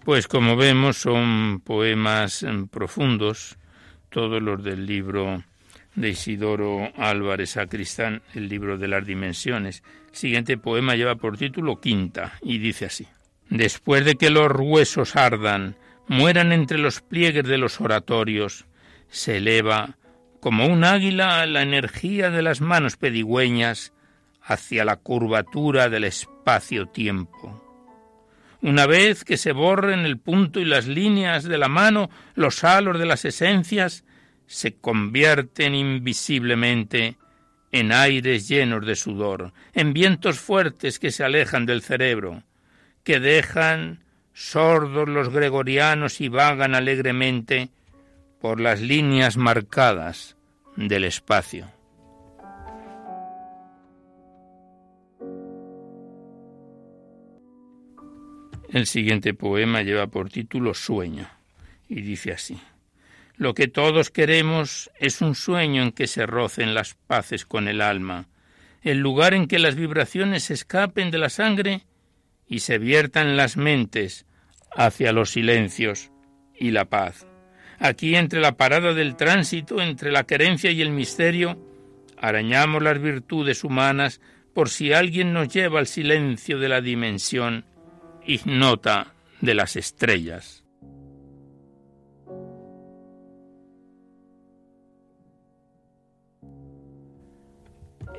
Pues 0.05 0.29
como 0.29 0.55
vemos 0.55 0.97
son 0.97 1.61
poemas 1.65 2.45
profundos, 2.71 3.57
todos 4.09 4.41
los 4.41 4.63
del 4.63 4.85
libro 4.85 5.43
de 5.97 6.09
Isidoro 6.09 6.91
Álvarez 6.95 7.51
Sacristán, 7.51 8.21
el 8.35 8.47
libro 8.47 8.77
de 8.77 8.87
las 8.87 9.05
dimensiones. 9.05 9.83
El 10.11 10.15
siguiente 10.15 10.57
poema 10.57 10.95
lleva 10.95 11.15
por 11.15 11.37
título 11.37 11.81
Quinta 11.81 12.33
y 12.43 12.59
dice 12.59 12.85
así. 12.85 13.07
Después 13.49 14.05
de 14.05 14.15
que 14.15 14.29
los 14.29 14.51
huesos 14.57 15.15
ardan, 15.15 15.75
mueran 16.07 16.51
entre 16.51 16.77
los 16.77 17.01
pliegues 17.01 17.45
de 17.45 17.57
los 17.57 17.81
oratorios, 17.81 18.67
se 19.09 19.37
eleva 19.37 19.97
como 20.39 20.67
un 20.67 20.83
águila 20.83 21.45
la 21.47 21.63
energía 21.63 22.29
de 22.29 22.43
las 22.43 22.61
manos 22.61 22.95
pedigüeñas 22.95 23.91
hacia 24.43 24.85
la 24.85 24.97
curvatura 24.97 25.89
del 25.89 26.03
espacio-tiempo. 26.03 27.63
Una 28.61 28.85
vez 28.85 29.23
que 29.23 29.37
se 29.37 29.51
borren 29.51 30.01
el 30.01 30.19
punto 30.19 30.59
y 30.59 30.65
las 30.65 30.85
líneas 30.85 31.43
de 31.43 31.57
la 31.57 31.69
mano, 31.69 32.11
los 32.35 32.63
halos 32.63 32.99
de 32.99 33.05
las 33.07 33.25
esencias, 33.25 34.03
se 34.47 34.73
convierten 34.75 35.75
invisiblemente 35.75 37.17
en 37.71 37.91
aires 37.91 38.47
llenos 38.47 38.85
de 38.85 38.95
sudor, 38.95 39.53
en 39.73 39.93
vientos 39.93 40.39
fuertes 40.39 40.99
que 40.99 41.11
se 41.11 41.23
alejan 41.23 41.65
del 41.65 41.81
cerebro, 41.81 42.43
que 43.03 43.19
dejan 43.19 44.03
sordos 44.33 45.09
los 45.09 45.29
gregorianos 45.29 46.21
y 46.21 46.29
vagan 46.29 46.75
alegremente 46.75 47.69
por 48.39 48.59
las 48.59 48.81
líneas 48.81 49.35
marcadas 49.35 50.37
del 50.75 51.03
espacio. 51.03 51.69
El 58.69 58.85
siguiente 58.85 59.33
poema 59.33 59.81
lleva 59.81 60.07
por 60.07 60.29
título 60.29 60.73
Sueño 60.73 61.27
y 61.87 62.01
dice 62.01 62.33
así. 62.33 62.59
Lo 63.37 63.53
que 63.53 63.67
todos 63.67 64.09
queremos 64.09 64.89
es 64.99 65.21
un 65.21 65.35
sueño 65.35 65.83
en 65.83 65.91
que 65.91 66.07
se 66.07 66.25
rocen 66.25 66.73
las 66.73 66.95
paces 66.95 67.45
con 67.45 67.67
el 67.67 67.81
alma, 67.81 68.27
el 68.81 68.97
lugar 68.97 69.35
en 69.35 69.47
que 69.47 69.59
las 69.59 69.75
vibraciones 69.75 70.49
escapen 70.49 71.11
de 71.11 71.19
la 71.19 71.29
sangre 71.29 71.85
y 72.47 72.59
se 72.59 72.79
viertan 72.79 73.37
las 73.37 73.55
mentes 73.55 74.25
hacia 74.75 75.11
los 75.11 75.29
silencios 75.29 76.09
y 76.59 76.71
la 76.71 76.85
paz. 76.85 77.27
Aquí 77.77 78.15
entre 78.15 78.39
la 78.39 78.57
parada 78.57 78.95
del 78.95 79.15
tránsito, 79.15 79.81
entre 79.81 80.11
la 80.11 80.23
querencia 80.23 80.71
y 80.71 80.81
el 80.81 80.89
misterio, 80.89 81.63
arañamos 82.17 82.81
las 82.81 82.99
virtudes 82.99 83.63
humanas 83.63 84.19
por 84.55 84.69
si 84.69 84.93
alguien 84.93 85.33
nos 85.33 85.49
lleva 85.49 85.77
al 85.77 85.85
silencio 85.85 86.57
de 86.57 86.69
la 86.69 86.81
dimensión 86.81 87.65
ignota 88.25 89.13
de 89.41 89.53
las 89.53 89.75
estrellas. 89.75 90.63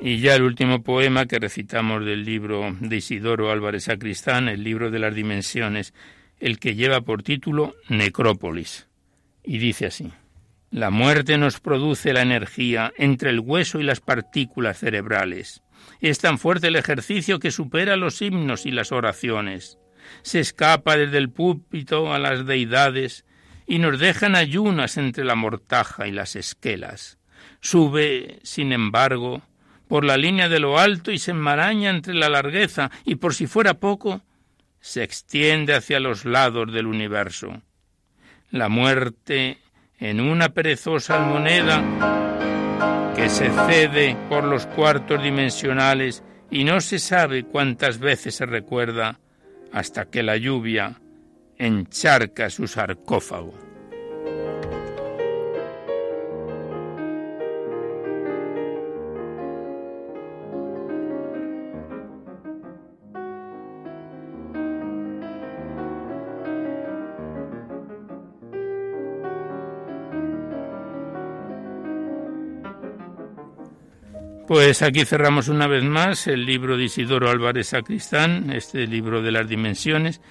Y 0.01 0.19
ya 0.19 0.35
el 0.35 0.43
último 0.43 0.81
poema 0.81 1.25
que 1.25 1.39
recitamos 1.39 2.05
del 2.05 2.23
libro 2.23 2.75
de 2.79 2.97
Isidoro 2.97 3.51
Álvarez 3.51 3.85
Sacristán, 3.85 4.47
el 4.47 4.63
libro 4.63 4.91
de 4.91 4.99
las 4.99 5.13
dimensiones, 5.13 5.93
el 6.39 6.57
que 6.57 6.75
lleva 6.75 7.01
por 7.01 7.21
título 7.21 7.75
Necrópolis. 7.89 8.87
Y 9.43 9.57
dice 9.57 9.87
así. 9.87 10.11
La 10.71 10.89
muerte 10.89 11.37
nos 11.37 11.59
produce 11.59 12.13
la 12.13 12.21
energía 12.21 12.93
entre 12.97 13.31
el 13.31 13.39
hueso 13.39 13.79
y 13.79 13.83
las 13.83 13.99
partículas 13.99 14.77
cerebrales. 14.77 15.63
Es 15.99 16.19
tan 16.19 16.37
fuerte 16.37 16.67
el 16.67 16.75
ejercicio 16.75 17.39
que 17.39 17.51
supera 17.51 17.95
los 17.95 18.21
himnos 18.21 18.65
y 18.65 18.71
las 18.71 18.91
oraciones. 18.91 19.79
Se 20.21 20.39
escapa 20.39 20.95
desde 20.95 21.17
el 21.17 21.29
púlpito 21.29 22.13
a 22.13 22.19
las 22.19 22.45
deidades 22.45 23.25
y 23.67 23.79
nos 23.79 23.99
dejan 23.99 24.35
ayunas 24.35 24.97
entre 24.97 25.25
la 25.25 25.35
mortaja 25.35 26.07
y 26.07 26.11
las 26.11 26.35
esquelas. 26.35 27.17
Sube, 27.61 28.39
sin 28.43 28.71
embargo, 28.71 29.41
por 29.89 30.05
la 30.05 30.17
línea 30.17 30.47
de 30.47 30.59
lo 30.59 30.77
alto 30.77 31.11
y 31.11 31.17
se 31.17 31.31
enmaraña 31.31 31.89
entre 31.89 32.13
la 32.13 32.29
largueza 32.29 32.91
y 33.05 33.15
por 33.15 33.33
si 33.33 33.47
fuera 33.47 33.73
poco, 33.73 34.21
se 34.79 35.01
extiende 35.03 35.73
hacia 35.73 35.99
los 35.99 36.25
lados 36.25 36.71
del 36.71 36.85
universo. 36.85 37.63
La 38.51 38.69
muerte 38.69 39.57
en 39.97 40.21
una 40.21 40.49
perezosa 40.49 41.15
almoneda 41.15 43.13
que 43.15 43.29
se 43.29 43.49
cede 43.49 44.15
por 44.29 44.43
los 44.43 44.67
cuartos 44.67 45.23
dimensionales 45.23 46.23
y 46.51 46.65
no 46.65 46.81
se 46.81 46.99
sabe 46.99 47.43
cuántas 47.45 47.97
veces 47.97 48.35
se 48.35 48.45
recuerda 48.45 49.19
hasta 49.73 50.05
que 50.05 50.21
la 50.21 50.37
lluvia 50.37 51.01
encharca 51.57 52.51
su 52.51 52.67
sarcófago. 52.67 53.68
Pues 74.49 74.81
aquí 74.81 75.05
cerramos 75.05 75.47
una 75.47 75.67
vez 75.67 75.83
más 75.83 76.25
el 76.25 76.43
libro 76.43 76.75
de 76.75 76.85
Isidoro 76.85 77.29
Álvarez 77.29 77.67
Sacristán, 77.67 78.49
este 78.49 78.87
libro 78.87 79.21
de 79.21 79.31
las 79.31 79.47
dimensiones. 79.47 80.21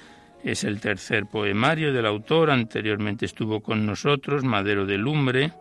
Es 0.42 0.64
el 0.64 0.80
tercer 0.80 1.26
poemario 1.26 1.92
del 1.92 2.04
autor. 2.04 2.50
Anteriormente 2.50 3.26
estuvo 3.26 3.60
con 3.60 3.86
nosotros 3.86 4.42
Madero 4.42 4.86
de 4.86 4.98
Lumbre 4.98 5.52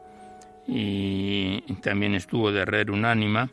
y 0.68 1.62
también 1.84 2.16
estuvo 2.16 2.52
de 2.52 2.62
Herrera 2.62 2.92
Unánima. 2.92 3.52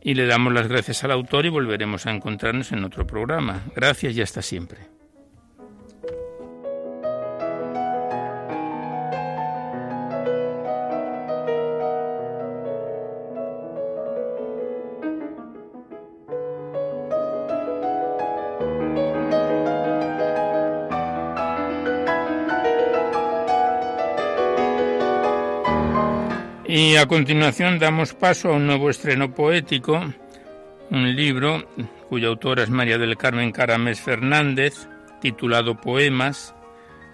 Y 0.00 0.14
le 0.14 0.24
damos 0.24 0.54
las 0.54 0.66
gracias 0.66 1.04
al 1.04 1.10
autor 1.10 1.44
y 1.44 1.50
volveremos 1.50 2.06
a 2.06 2.10
encontrarnos 2.10 2.72
en 2.72 2.84
otro 2.84 3.06
programa. 3.06 3.64
Gracias 3.76 4.16
y 4.16 4.22
hasta 4.22 4.40
siempre. 4.40 4.97
Y 26.70 26.96
a 26.96 27.06
continuación 27.06 27.78
damos 27.78 28.12
paso 28.12 28.50
a 28.50 28.56
un 28.56 28.66
nuevo 28.66 28.90
estreno 28.90 29.32
poético, 29.32 30.12
un 30.90 31.16
libro 31.16 31.66
cuya 32.10 32.28
autora 32.28 32.62
es 32.62 32.68
María 32.68 32.98
del 32.98 33.16
Carmen 33.16 33.52
Caramés 33.52 34.02
Fernández, 34.02 34.86
titulado 35.22 35.80
Poemas, 35.80 36.54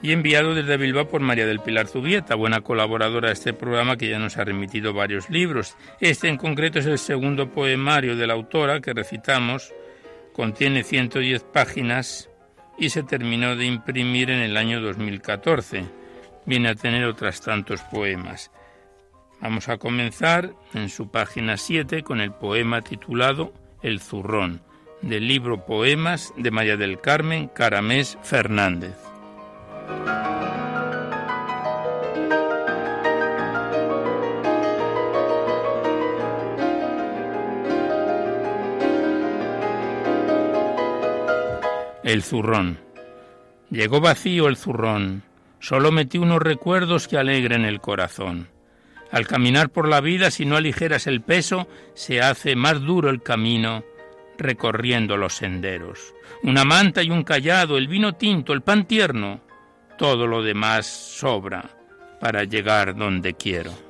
y 0.02 0.10
enviado 0.10 0.56
desde 0.56 0.76
Bilbao 0.76 1.06
por 1.06 1.20
María 1.20 1.46
del 1.46 1.60
Pilar 1.60 1.86
Zubieta, 1.86 2.34
buena 2.34 2.62
colaboradora 2.62 3.28
de 3.28 3.34
este 3.34 3.52
programa 3.52 3.96
que 3.96 4.08
ya 4.08 4.18
nos 4.18 4.36
ha 4.38 4.44
remitido 4.44 4.92
varios 4.92 5.30
libros. 5.30 5.76
Este 6.00 6.26
en 6.26 6.36
concreto 6.36 6.80
es 6.80 6.86
el 6.86 6.98
segundo 6.98 7.48
poemario 7.48 8.16
de 8.16 8.26
la 8.26 8.34
autora 8.34 8.80
que 8.80 8.92
recitamos, 8.92 9.72
contiene 10.32 10.82
110 10.82 11.44
páginas 11.44 12.28
y 12.76 12.90
se 12.90 13.04
terminó 13.04 13.54
de 13.54 13.66
imprimir 13.66 14.30
en 14.30 14.40
el 14.40 14.56
año 14.56 14.80
2014. 14.80 15.84
Viene 16.44 16.70
a 16.70 16.74
tener 16.74 17.04
otras 17.04 17.40
tantos 17.40 17.82
poemas. 17.82 18.50
Vamos 19.44 19.68
a 19.68 19.76
comenzar 19.76 20.54
en 20.72 20.88
su 20.88 21.10
página 21.10 21.58
7 21.58 22.02
con 22.02 22.22
el 22.22 22.32
poema 22.32 22.80
titulado 22.80 23.52
El 23.82 24.00
zurrón, 24.00 24.62
del 25.02 25.28
libro 25.28 25.66
Poemas 25.66 26.32
de 26.38 26.50
María 26.50 26.78
del 26.78 26.98
Carmen 26.98 27.48
Caramés 27.48 28.16
Fernández. 28.22 28.96
El 42.02 42.22
zurrón. 42.22 42.78
Llegó 43.68 44.00
vacío 44.00 44.48
el 44.48 44.56
zurrón, 44.56 45.22
solo 45.60 45.92
metí 45.92 46.16
unos 46.16 46.40
recuerdos 46.40 47.08
que 47.08 47.18
alegren 47.18 47.66
el 47.66 47.82
corazón. 47.82 48.53
Al 49.14 49.28
caminar 49.28 49.70
por 49.70 49.86
la 49.86 50.00
vida, 50.00 50.32
si 50.32 50.44
no 50.44 50.56
aligeras 50.56 51.06
el 51.06 51.22
peso, 51.22 51.68
se 51.94 52.20
hace 52.20 52.56
más 52.56 52.80
duro 52.80 53.10
el 53.10 53.22
camino 53.22 53.84
recorriendo 54.36 55.16
los 55.16 55.34
senderos. 55.34 56.12
Una 56.42 56.64
manta 56.64 57.00
y 57.00 57.10
un 57.10 57.22
callado, 57.22 57.78
el 57.78 57.86
vino 57.86 58.14
tinto, 58.14 58.52
el 58.52 58.62
pan 58.62 58.88
tierno, 58.88 59.40
todo 59.96 60.26
lo 60.26 60.42
demás 60.42 60.86
sobra 60.86 61.70
para 62.18 62.42
llegar 62.42 62.96
donde 62.96 63.34
quiero. 63.34 63.83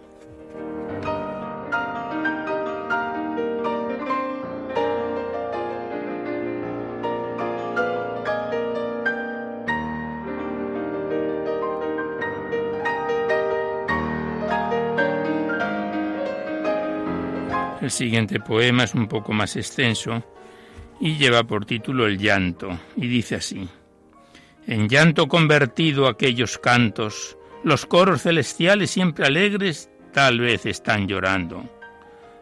El 17.85 17.91
siguiente 17.91 18.41
poema 18.41 18.85
es 18.85 18.95
un 18.95 19.07
poco 19.09 19.35
más 19.35 19.57
extenso 19.57 20.25
y 21.01 21.19
lleva 21.19 21.45
por 21.45 21.67
título 21.67 22.07
El 22.07 22.17
llanto, 22.17 22.81
y 22.97 23.09
dice 23.09 23.35
así. 23.35 23.69
En 24.67 24.89
llanto 24.89 25.29
convertido 25.29 26.09
aquellos 26.09 26.57
cantos, 26.57 27.37
los 27.63 27.85
coros 27.85 28.23
celestiales 28.23 28.91
siempre 28.91 29.27
alegres 29.27 29.91
tal 30.15 30.41
vez 30.41 30.65
están 30.65 31.07
llorando. 31.09 31.63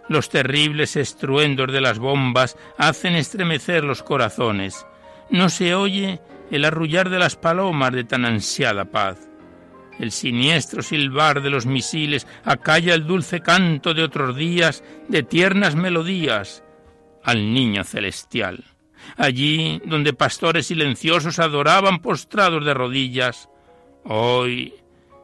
Los 0.08 0.28
terribles 0.28 0.94
estruendos 0.94 1.72
de 1.72 1.80
las 1.80 1.98
bombas 1.98 2.56
hacen 2.78 3.16
estremecer 3.16 3.82
los 3.82 4.04
corazones. 4.04 4.86
No 5.28 5.48
se 5.48 5.74
oye 5.74 6.20
el 6.52 6.64
arrullar 6.64 7.10
de 7.10 7.18
las 7.18 7.34
palomas 7.34 7.90
de 7.90 8.04
tan 8.04 8.24
ansiada 8.26 8.84
paz. 8.84 9.18
El 9.98 10.10
siniestro 10.10 10.82
silbar 10.82 11.42
de 11.42 11.50
los 11.50 11.66
misiles 11.66 12.26
acalla 12.44 12.94
el 12.94 13.06
dulce 13.06 13.40
canto 13.40 13.94
de 13.94 14.02
otros 14.02 14.36
días 14.36 14.82
de 15.08 15.22
tiernas 15.22 15.74
melodías 15.74 16.64
al 17.22 17.52
niño 17.52 17.84
celestial. 17.84 18.64
Allí 19.16 19.80
donde 19.84 20.12
pastores 20.12 20.66
silenciosos 20.66 21.38
adoraban 21.38 22.00
postrados 22.00 22.64
de 22.64 22.74
rodillas, 22.74 23.48
hoy 24.04 24.74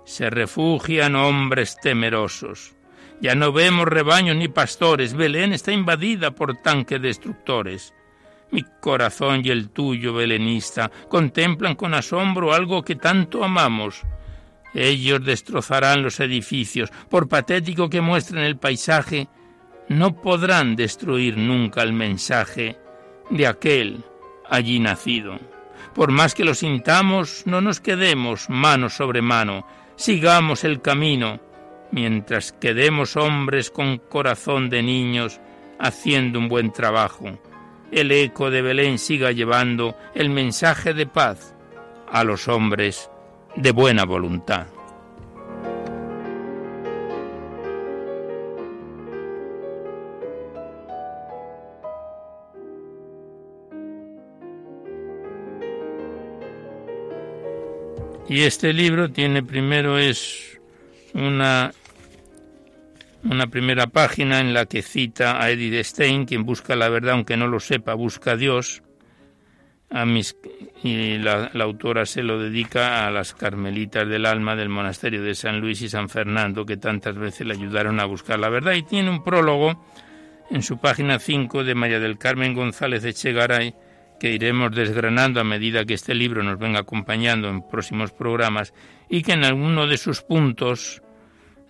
se 0.05 0.31
refugian 0.31 1.17
hombres 1.17 1.77
temerosos. 1.81 2.75
Ya 3.21 3.35
no 3.35 3.53
vemos 3.53 3.87
rebaños 3.87 4.37
ni 4.37 4.49
pastores, 4.49 5.15
Belén 5.15 5.53
está 5.53 5.73
invadida 5.73 6.31
por 6.31 6.57
tanques 6.57 7.03
destructores. 7.03 7.95
Mi 8.51 8.65
corazón 8.81 9.43
y 9.45 9.51
el 9.51 9.71
tuyo, 9.71 10.15
belenista, 10.15 10.91
contemplan 11.09 11.75
con 11.75 11.95
asombro 11.95 12.55
algo 12.55 12.83
que 12.83 12.97
tanto 12.97 13.45
amamos, 13.45 14.03
ellos 14.75 15.25
destrozarán 15.25 16.03
los 16.03 16.21
edificios, 16.21 16.91
por 17.09 17.29
patético 17.29 17.89
que 17.89 18.01
muestren 18.01 18.45
el 18.45 18.59
paisaje, 18.59 19.29
no 19.89 20.21
podrán 20.21 20.77
destruir 20.77 21.37
nunca 21.37 21.83
el 21.83 21.93
mensaje 21.93 22.77
de 23.31 23.47
aquel 23.47 24.05
allí 24.49 24.79
nacido. 24.81 25.39
Por 25.95 26.13
más 26.13 26.35
que 26.35 26.45
lo 26.45 26.55
sintamos, 26.55 27.43
no 27.47 27.61
nos 27.61 27.81
quedemos 27.81 28.51
mano 28.51 28.89
sobre 28.89 29.23
mano, 29.23 29.67
sigamos 29.97 30.65
el 30.65 30.81
camino, 30.81 31.41
mientras 31.91 32.53
quedemos 32.53 33.17
hombres 33.17 33.71
con 33.71 33.99
corazón 33.99 34.69
de 34.69 34.83
niños 34.83 35.41
haciendo 35.79 36.39
un 36.39 36.49
buen 36.49 36.73
trabajo. 36.73 37.39
El 37.91 38.13
eco 38.13 38.51
de 38.51 38.61
Belén 38.61 38.99
siga 38.99 39.33
llevando 39.33 39.97
el 40.15 40.29
mensaje 40.29 40.93
de 40.93 41.07
paz 41.07 41.55
a 42.11 42.23
los 42.25 42.49
hombres 42.49 43.11
de 43.61 43.73
buena 43.73 44.05
voluntad. 44.05 44.67
Y 58.29 58.43
este 58.43 58.73
libro 58.73 59.11
tiene 59.11 59.43
primero 59.43 59.99
es 59.99 60.61
una 61.15 61.73
una 63.25 63.49
primera 63.49 63.89
página 63.89 64.39
en 64.39 64.55
la 64.55 64.67
que 64.67 64.83
cita 64.83 65.43
a 65.43 65.51
Edith 65.51 65.85
Stein, 65.85 66.25
quien 66.25 66.45
busca 66.45 66.77
la 66.77 66.89
verdad 66.89 67.15
aunque 67.15 67.37
no 67.37 67.49
lo 67.49 67.59
sepa, 67.59 67.95
busca 67.95 68.33
a 68.33 68.37
Dios, 68.37 68.83
a 69.91 70.05
mis, 70.05 70.37
y 70.83 71.19
la, 71.19 71.51
autora 71.61 72.05
se 72.05 72.23
lo 72.23 72.39
dedica 72.39 73.07
a 73.07 73.11
las 73.11 73.35
carmelitas 73.35 74.07
del 74.07 74.27
alma 74.27 74.55
del 74.55 74.69
monasterio 74.69 75.23
de 75.23 75.35
San 75.35 75.61
Luis 75.61 75.81
y 75.83 75.89
San 75.89 76.09
Fernando 76.09 76.67
que 76.67 76.77
tantas 76.77 77.17
veces 77.17 77.47
le 77.47 77.55
ayudaron 77.55 78.01
a 78.01 78.05
buscar 78.05 78.39
la 78.39 78.49
verdad. 78.51 78.75
Y 78.75 78.83
tiene 78.83 79.11
un 79.11 79.25
prólogo 79.25 79.85
en 80.51 80.63
su 80.63 80.79
página 80.79 81.19
5 81.19 81.65
de 81.65 81.75
María 81.75 82.01
del 82.01 82.19
Carmen 82.19 82.55
González 82.55 83.05
Echegaray 83.05 83.75
que 84.19 84.33
iremos 84.33 84.75
desgranando 84.75 85.41
a 85.41 85.45
medida 85.45 85.85
que 85.85 85.95
este 85.95 86.15
libro 86.15 86.43
nos 86.43 86.59
venga 86.59 86.81
acompañando 86.81 87.49
en 87.49 87.63
próximos 87.63 88.13
programas 88.13 88.75
y 89.09 89.23
que 89.23 89.33
en 89.33 89.45
alguno 89.45 89.87
de 89.87 89.97
sus 89.97 90.23
puntos 90.23 91.03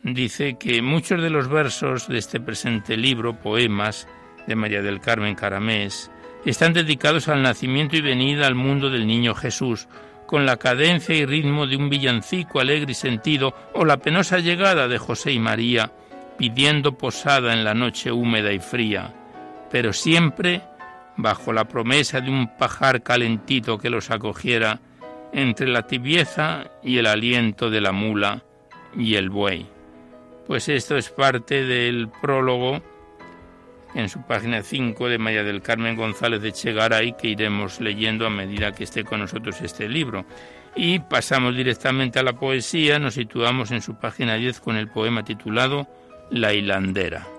dice 0.03 0.57
que 0.59 0.81
muchos 0.81 1.23
de 1.23 1.31
los 1.31 1.49
versos 1.49 2.09
de 2.09 2.19
este 2.19 2.41
presente 2.41 2.97
libro, 2.97 3.39
poemas 3.39 4.09
de 4.47 4.57
María 4.57 4.83
del 4.83 5.01
Carmen 5.01 5.35
Caramés, 5.35 6.11
están 6.51 6.73
dedicados 6.73 7.29
al 7.29 7.43
nacimiento 7.43 7.97
y 7.97 8.01
venida 8.01 8.47
al 8.47 8.55
mundo 8.55 8.91
del 8.91 9.07
niño 9.07 9.35
Jesús, 9.35 9.89
con 10.27 10.47
la 10.47 10.57
cadencia 10.57 11.15
y 11.15 11.27
ritmo 11.27 11.67
de 11.67 11.77
un 11.77 11.89
villancico 11.91 12.61
alegre 12.61 12.93
y 12.93 12.95
sentido, 12.95 13.55
o 13.75 13.85
la 13.85 13.99
penosa 13.99 14.39
llegada 14.39 14.89
de 14.89 14.99
José 14.99 15.33
y 15.33 15.39
María, 15.39 15.93
pidiendo 16.39 16.97
posada 16.97 17.53
en 17.53 17.65
la 17.65 17.75
noche 17.75 18.13
húmeda 18.13 18.53
y 18.53 18.61
fría, 18.61 19.15
pero 19.71 19.93
siempre 19.93 20.63
bajo 21.17 21.53
la 21.53 21.67
promesa 21.67 22.21
de 22.21 22.31
un 22.31 22.57
pajar 22.57 23.03
calentito 23.03 23.77
que 23.77 23.91
los 23.91 24.11
acogiera 24.11 24.81
entre 25.33 25.67
la 25.69 25.87
tibieza 25.87 26.71
y 26.83 26.99
el 26.99 27.07
aliento 27.07 27.69
de 27.71 27.81
la 27.81 27.93
mula 27.93 28.43
y 28.97 29.17
el 29.17 29.29
buey. 29.29 29.67
Pues 30.47 30.69
esto 30.69 30.97
es 30.97 31.11
parte 31.11 31.65
del 31.65 32.09
prólogo 32.09 32.83
en 33.94 34.09
su 34.09 34.22
página 34.22 34.62
5 34.62 35.09
de 35.09 35.18
María 35.18 35.44
del 35.44 35.62
Carmen 35.62 35.96
González 35.96 36.42
de 36.42 36.53
Chegaray 36.53 37.16
que 37.16 37.29
iremos 37.29 37.81
leyendo 37.81 38.27
a 38.27 38.31
medida 38.31 38.72
que 38.72 38.85
esté 38.85 39.05
con 39.05 39.20
nosotros 39.20 39.61
este 39.62 39.88
libro. 39.88 40.24
Y 40.77 40.98
pasamos 41.01 41.57
directamente 41.57 42.18
a 42.18 42.22
la 42.22 42.35
poesía, 42.35 42.98
nos 42.98 43.14
situamos 43.14 43.70
en 43.70 43.83
su 43.83 43.94
página 43.94 44.35
10 44.35 44.61
con 44.61 44.77
el 44.77 44.88
poema 44.88 45.24
titulado 45.24 45.88
La 46.31 46.53
hilandera. 46.53 47.38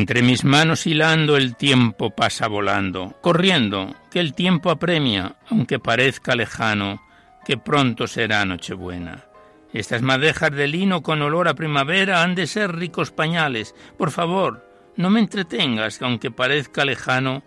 Entre 0.00 0.22
mis 0.22 0.44
manos 0.44 0.86
hilando 0.86 1.36
el 1.36 1.56
tiempo 1.56 2.08
pasa 2.08 2.48
volando, 2.48 3.18
corriendo, 3.20 3.94
que 4.10 4.18
el 4.18 4.32
tiempo 4.32 4.70
apremia, 4.70 5.36
aunque 5.50 5.78
parezca 5.78 6.34
lejano, 6.34 7.02
que 7.44 7.58
pronto 7.58 8.06
será 8.06 8.46
Nochebuena. 8.46 9.26
Estas 9.74 10.00
madejas 10.00 10.52
de 10.52 10.68
lino 10.68 11.02
con 11.02 11.20
olor 11.20 11.48
a 11.48 11.54
primavera 11.54 12.22
han 12.22 12.34
de 12.34 12.46
ser 12.46 12.74
ricos 12.74 13.10
pañales. 13.10 13.74
Por 13.98 14.10
favor, 14.10 14.66
no 14.96 15.10
me 15.10 15.20
entretengas, 15.20 15.98
que 15.98 16.06
aunque 16.06 16.30
parezca 16.30 16.86
lejano, 16.86 17.42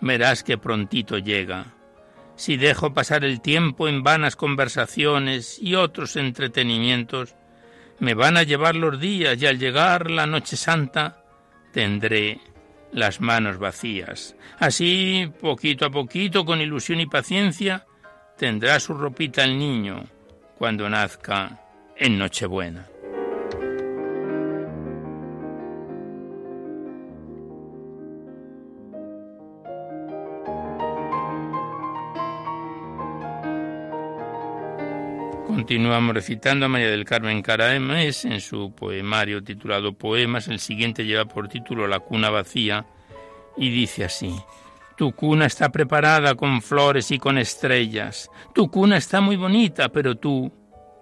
verás 0.00 0.42
que 0.42 0.56
prontito 0.56 1.18
llega. 1.18 1.74
Si 2.34 2.56
dejo 2.56 2.94
pasar 2.94 3.26
el 3.26 3.42
tiempo 3.42 3.88
en 3.88 4.02
vanas 4.02 4.36
conversaciones 4.36 5.58
y 5.60 5.74
otros 5.74 6.16
entretenimientos, 6.16 7.34
me 7.98 8.14
van 8.14 8.38
a 8.38 8.42
llevar 8.42 8.74
los 8.74 8.98
días 8.98 9.36
y 9.42 9.44
al 9.44 9.58
llegar 9.58 10.10
la 10.10 10.24
noche 10.24 10.56
santa 10.56 11.19
tendré 11.72 12.40
las 12.92 13.20
manos 13.20 13.58
vacías. 13.58 14.36
Así, 14.58 15.32
poquito 15.40 15.86
a 15.86 15.90
poquito, 15.90 16.44
con 16.44 16.60
ilusión 16.60 17.00
y 17.00 17.06
paciencia, 17.06 17.86
tendrá 18.36 18.80
su 18.80 18.94
ropita 18.94 19.44
el 19.44 19.58
niño 19.58 20.04
cuando 20.58 20.88
nazca 20.88 21.60
en 21.96 22.18
Nochebuena. 22.18 22.89
Continuamos 35.60 36.14
recitando 36.14 36.64
a 36.64 36.68
María 36.70 36.90
del 36.90 37.04
Carmen 37.04 37.42
Caraemes 37.42 38.24
en 38.24 38.40
su 38.40 38.74
poemario 38.74 39.44
titulado 39.44 39.92
Poemas. 39.92 40.48
El 40.48 40.58
siguiente 40.58 41.04
lleva 41.04 41.26
por 41.26 41.48
título 41.48 41.86
La 41.86 42.00
cuna 42.00 42.30
vacía 42.30 42.86
y 43.58 43.68
dice 43.68 44.04
así. 44.04 44.34
Tu 44.96 45.12
cuna 45.12 45.44
está 45.44 45.70
preparada 45.70 46.34
con 46.34 46.62
flores 46.62 47.10
y 47.10 47.18
con 47.18 47.36
estrellas. 47.36 48.30
Tu 48.54 48.70
cuna 48.70 48.96
está 48.96 49.20
muy 49.20 49.36
bonita, 49.36 49.90
pero 49.90 50.14
tú 50.14 50.50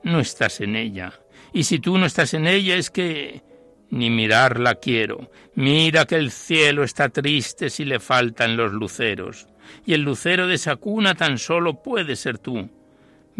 no 0.02 0.18
estás 0.18 0.60
en 0.60 0.74
ella. 0.74 1.12
Y 1.52 1.62
si 1.62 1.78
tú 1.78 1.96
no 1.96 2.06
estás 2.06 2.34
en 2.34 2.48
ella 2.48 2.74
es 2.74 2.90
que 2.90 3.44
ni 3.90 4.10
mirarla 4.10 4.74
quiero. 4.74 5.30
Mira 5.54 6.04
que 6.04 6.16
el 6.16 6.32
cielo 6.32 6.82
está 6.82 7.10
triste 7.10 7.70
si 7.70 7.84
le 7.84 8.00
faltan 8.00 8.56
los 8.56 8.72
luceros. 8.72 9.46
Y 9.86 9.94
el 9.94 10.02
lucero 10.02 10.48
de 10.48 10.56
esa 10.56 10.74
cuna 10.74 11.14
tan 11.14 11.38
solo 11.38 11.80
puede 11.80 12.16
ser 12.16 12.38
tú. 12.38 12.68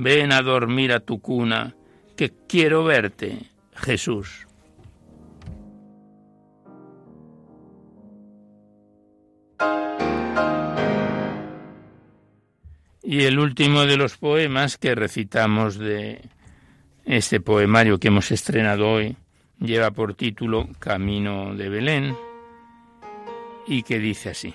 Ven 0.01 0.31
a 0.31 0.43
dormir 0.43 0.93
a 0.93 1.01
tu 1.01 1.21
cuna, 1.21 1.75
que 2.17 2.33
quiero 2.49 2.85
verte, 2.85 3.51
Jesús. 3.75 4.47
Y 13.03 13.25
el 13.25 13.41
último 13.41 13.87
de 13.87 13.97
los 13.97 14.17
poemas 14.17 14.79
que 14.79 14.95
recitamos 14.95 15.77
de 15.77 16.21
este 17.05 17.41
poemario 17.41 17.99
que 17.99 18.07
hemos 18.07 18.31
estrenado 18.31 18.89
hoy 18.89 19.17
lleva 19.59 19.91
por 19.91 20.15
título 20.15 20.69
Camino 20.79 21.57
de 21.57 21.69
Belén 21.69 22.17
y 23.67 23.83
que 23.83 23.99
dice 23.99 24.31
así. 24.31 24.55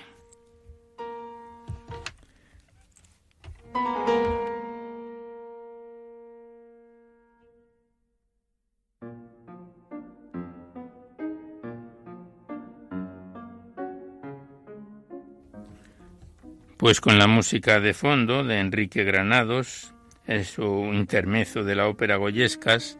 Pues 16.76 17.00
con 17.00 17.18
la 17.18 17.28
música 17.28 17.78
de 17.78 17.94
fondo 17.94 18.42
de 18.42 18.58
Enrique 18.58 19.04
Granados, 19.04 19.94
es 20.26 20.48
su 20.48 20.90
intermezo 20.92 21.62
de 21.62 21.76
la 21.76 21.86
ópera 21.86 22.16
Goyescas, 22.16 22.98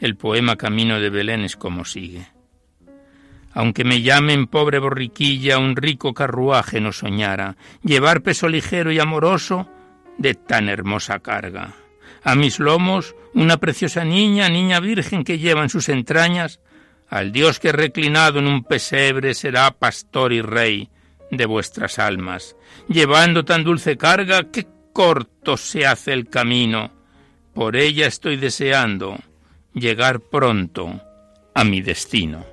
el 0.00 0.16
poema 0.16 0.56
Camino 0.56 0.98
de 0.98 1.08
Belén 1.08 1.42
es 1.42 1.56
como 1.56 1.84
sigue. 1.84 2.26
Aunque 3.52 3.84
me 3.84 4.02
llamen 4.02 4.48
pobre 4.48 4.80
borriquilla, 4.80 5.58
un 5.58 5.76
rico 5.76 6.14
carruaje 6.14 6.80
no 6.80 6.90
soñara, 6.90 7.56
llevar 7.84 8.22
peso 8.22 8.48
ligero 8.48 8.90
y 8.90 8.98
amoroso 8.98 9.68
de 10.18 10.34
tan 10.34 10.68
hermosa 10.68 11.20
carga. 11.20 11.74
A 12.24 12.34
mis 12.34 12.58
lomos 12.58 13.14
una 13.34 13.58
preciosa 13.58 14.04
niña, 14.04 14.48
niña 14.48 14.80
virgen 14.80 15.22
que 15.22 15.38
lleva 15.38 15.62
en 15.62 15.68
sus 15.68 15.88
entrañas 15.88 16.60
al 17.08 17.30
Dios 17.30 17.60
que 17.60 17.72
reclinado 17.72 18.38
en 18.38 18.46
un 18.46 18.64
pesebre 18.64 19.34
será 19.34 19.70
pastor 19.70 20.32
y 20.32 20.40
rey, 20.40 20.88
de 21.32 21.46
vuestras 21.46 21.98
almas, 21.98 22.56
llevando 22.88 23.44
tan 23.44 23.64
dulce 23.64 23.96
carga 23.96 24.50
que 24.52 24.66
corto 24.92 25.56
se 25.56 25.86
hace 25.86 26.12
el 26.12 26.28
camino. 26.28 26.92
Por 27.54 27.74
ella 27.74 28.06
estoy 28.06 28.36
deseando 28.36 29.18
llegar 29.72 30.20
pronto 30.20 31.00
a 31.54 31.64
mi 31.64 31.80
destino. 31.80 32.51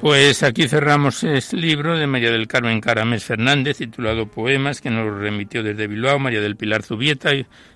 Pues 0.00 0.44
aquí 0.44 0.68
cerramos 0.68 1.24
este 1.24 1.56
libro 1.56 1.98
de 1.98 2.06
María 2.06 2.30
del 2.30 2.46
Carmen 2.46 2.80
Caramés 2.80 3.24
Fernández, 3.24 3.78
titulado 3.78 4.26
Poemas, 4.26 4.80
que 4.80 4.90
nos 4.90 5.18
remitió 5.18 5.64
desde 5.64 5.88
Bilbao 5.88 6.20
María 6.20 6.40
del 6.40 6.56
Pilar 6.56 6.84
Zubieta, 6.84 7.30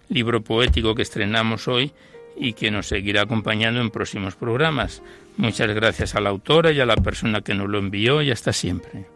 libro 0.08 0.42
poético 0.42 0.94
que 0.94 1.02
estrenamos 1.02 1.66
hoy 1.66 1.92
y 2.36 2.52
que 2.52 2.70
nos 2.70 2.86
seguirá 2.86 3.22
acompañando 3.22 3.80
en 3.80 3.90
próximos 3.90 4.36
programas. 4.36 5.02
Muchas 5.36 5.68
gracias 5.74 6.14
a 6.14 6.20
la 6.20 6.30
autora 6.30 6.70
y 6.70 6.78
a 6.78 6.86
la 6.86 6.96
persona 6.96 7.40
que 7.40 7.54
nos 7.54 7.68
lo 7.68 7.78
envió 7.78 8.22
y 8.22 8.30
hasta 8.30 8.52
siempre. 8.52 9.11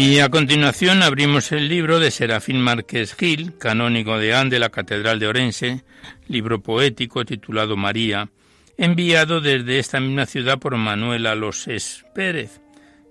Y 0.00 0.20
a 0.20 0.28
continuación 0.28 1.02
abrimos 1.02 1.50
el 1.50 1.68
libro 1.68 1.98
de 1.98 2.12
Serafín 2.12 2.60
Márquez 2.60 3.16
Gil, 3.16 3.58
canónigo 3.58 4.16
de 4.16 4.32
An 4.32 4.48
de 4.48 4.60
la 4.60 4.68
Catedral 4.68 5.18
de 5.18 5.26
Orense, 5.26 5.82
libro 6.28 6.62
poético 6.62 7.24
titulado 7.24 7.76
María, 7.76 8.30
enviado 8.76 9.40
desde 9.40 9.80
esta 9.80 9.98
misma 9.98 10.26
ciudad 10.26 10.60
por 10.60 10.76
Manuela 10.76 11.34
Losés 11.34 12.04
Pérez. 12.14 12.60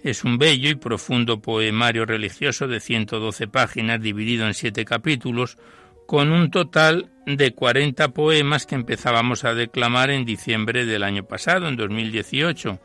Es 0.01 0.23
un 0.23 0.37
bello 0.37 0.69
y 0.69 0.75
profundo 0.75 1.41
poemario 1.41 2.05
religioso 2.05 2.69
de 2.69 2.79
112 2.79 3.49
páginas, 3.49 4.01
dividido 4.01 4.47
en 4.47 4.53
siete 4.53 4.85
capítulos, 4.85 5.57
con 6.05 6.31
un 6.31 6.51
total 6.51 7.11
de 7.25 7.51
40 7.51 8.13
poemas 8.13 8.65
que 8.65 8.75
empezábamos 8.75 9.43
a 9.43 9.53
declamar 9.53 10.09
en 10.09 10.23
diciembre 10.23 10.85
del 10.85 11.03
año 11.03 11.25
pasado, 11.25 11.67
en 11.67 11.75
2018 11.75 12.79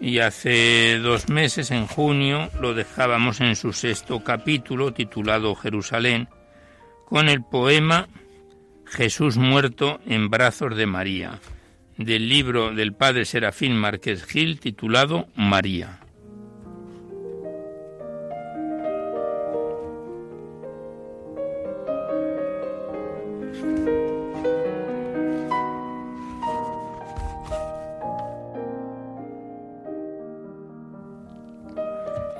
y 0.00 0.18
hace 0.18 0.98
dos 0.98 1.28
meses, 1.28 1.70
en 1.70 1.86
junio, 1.86 2.50
lo 2.60 2.74
dejábamos 2.74 3.40
en 3.40 3.56
su 3.56 3.72
sexto 3.72 4.22
capítulo 4.24 4.92
titulado 4.92 5.54
Jerusalén, 5.54 6.28
con 7.06 7.28
el 7.28 7.42
poema 7.42 8.08
Jesús 8.84 9.36
muerto 9.36 10.00
en 10.06 10.28
brazos 10.28 10.76
de 10.76 10.86
María, 10.86 11.40
del 11.96 12.28
libro 12.28 12.74
del 12.74 12.92
padre 12.92 13.24
Serafín 13.24 13.76
Márquez 13.76 14.24
Gil 14.24 14.60
titulado 14.60 15.28
María. 15.34 16.01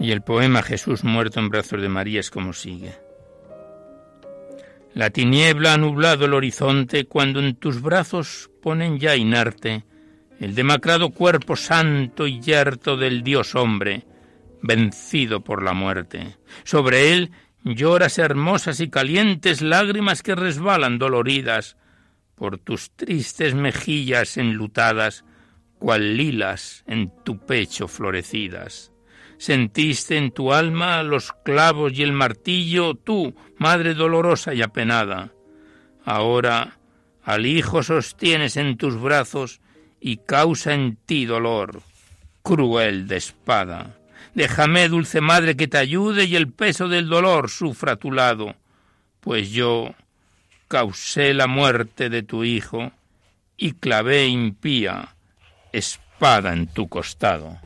Y 0.02 0.10
el 0.10 0.22
poema 0.22 0.62
Jesús 0.62 1.04
muerto 1.04 1.38
en 1.38 1.48
brazos 1.48 1.80
de 1.80 1.88
María 1.88 2.18
es 2.18 2.28
como 2.28 2.52
sigue. 2.52 2.92
La 4.94 5.10
tiniebla 5.10 5.74
ha 5.74 5.78
nublado 5.78 6.24
el 6.24 6.34
horizonte 6.34 7.04
cuando 7.04 7.38
en 7.38 7.54
tus 7.54 7.80
brazos 7.80 8.50
ponen 8.60 8.98
ya 8.98 9.14
inerte 9.14 9.84
el 10.40 10.56
demacrado 10.56 11.10
cuerpo 11.10 11.54
santo 11.54 12.26
y 12.26 12.40
yerto 12.40 12.96
del 12.96 13.22
Dios 13.22 13.54
hombre, 13.54 14.04
vencido 14.60 15.44
por 15.44 15.62
la 15.62 15.72
muerte. 15.72 16.36
Sobre 16.64 17.12
él 17.12 17.30
lloras 17.62 18.18
hermosas 18.18 18.80
y 18.80 18.90
calientes 18.90 19.62
lágrimas 19.62 20.24
que 20.24 20.34
resbalan 20.34 20.98
doloridas 20.98 21.76
por 22.34 22.58
tus 22.58 22.90
tristes 22.90 23.54
mejillas 23.54 24.36
enlutadas 24.36 25.24
cual 25.78 26.16
lilas 26.16 26.82
en 26.88 27.12
tu 27.22 27.38
pecho 27.38 27.86
florecidas. 27.86 28.91
Sentiste 29.42 30.18
en 30.18 30.30
tu 30.30 30.52
alma 30.52 31.02
los 31.02 31.32
clavos 31.32 31.92
y 31.94 32.04
el 32.04 32.12
martillo, 32.12 32.94
tú, 32.94 33.34
madre 33.56 33.92
dolorosa 33.92 34.54
y 34.54 34.62
apenada. 34.62 35.32
Ahora 36.04 36.78
al 37.24 37.44
hijo 37.46 37.82
sostienes 37.82 38.56
en 38.56 38.76
tus 38.76 39.00
brazos 39.00 39.60
y 39.98 40.18
causa 40.18 40.74
en 40.74 40.94
ti 40.94 41.24
dolor, 41.24 41.82
cruel 42.44 43.08
de 43.08 43.16
espada. 43.16 43.98
Déjame, 44.32 44.88
dulce 44.88 45.20
madre, 45.20 45.56
que 45.56 45.66
te 45.66 45.78
ayude 45.78 46.26
y 46.26 46.36
el 46.36 46.46
peso 46.52 46.86
del 46.86 47.08
dolor 47.08 47.50
sufra 47.50 47.94
a 47.94 47.96
tu 47.96 48.12
lado, 48.12 48.54
pues 49.18 49.50
yo 49.50 49.92
causé 50.68 51.34
la 51.34 51.48
muerte 51.48 52.10
de 52.10 52.22
tu 52.22 52.44
hijo 52.44 52.92
y 53.56 53.72
clavé 53.72 54.28
impía 54.28 55.16
espada 55.72 56.52
en 56.52 56.68
tu 56.68 56.88
costado. 56.88 57.58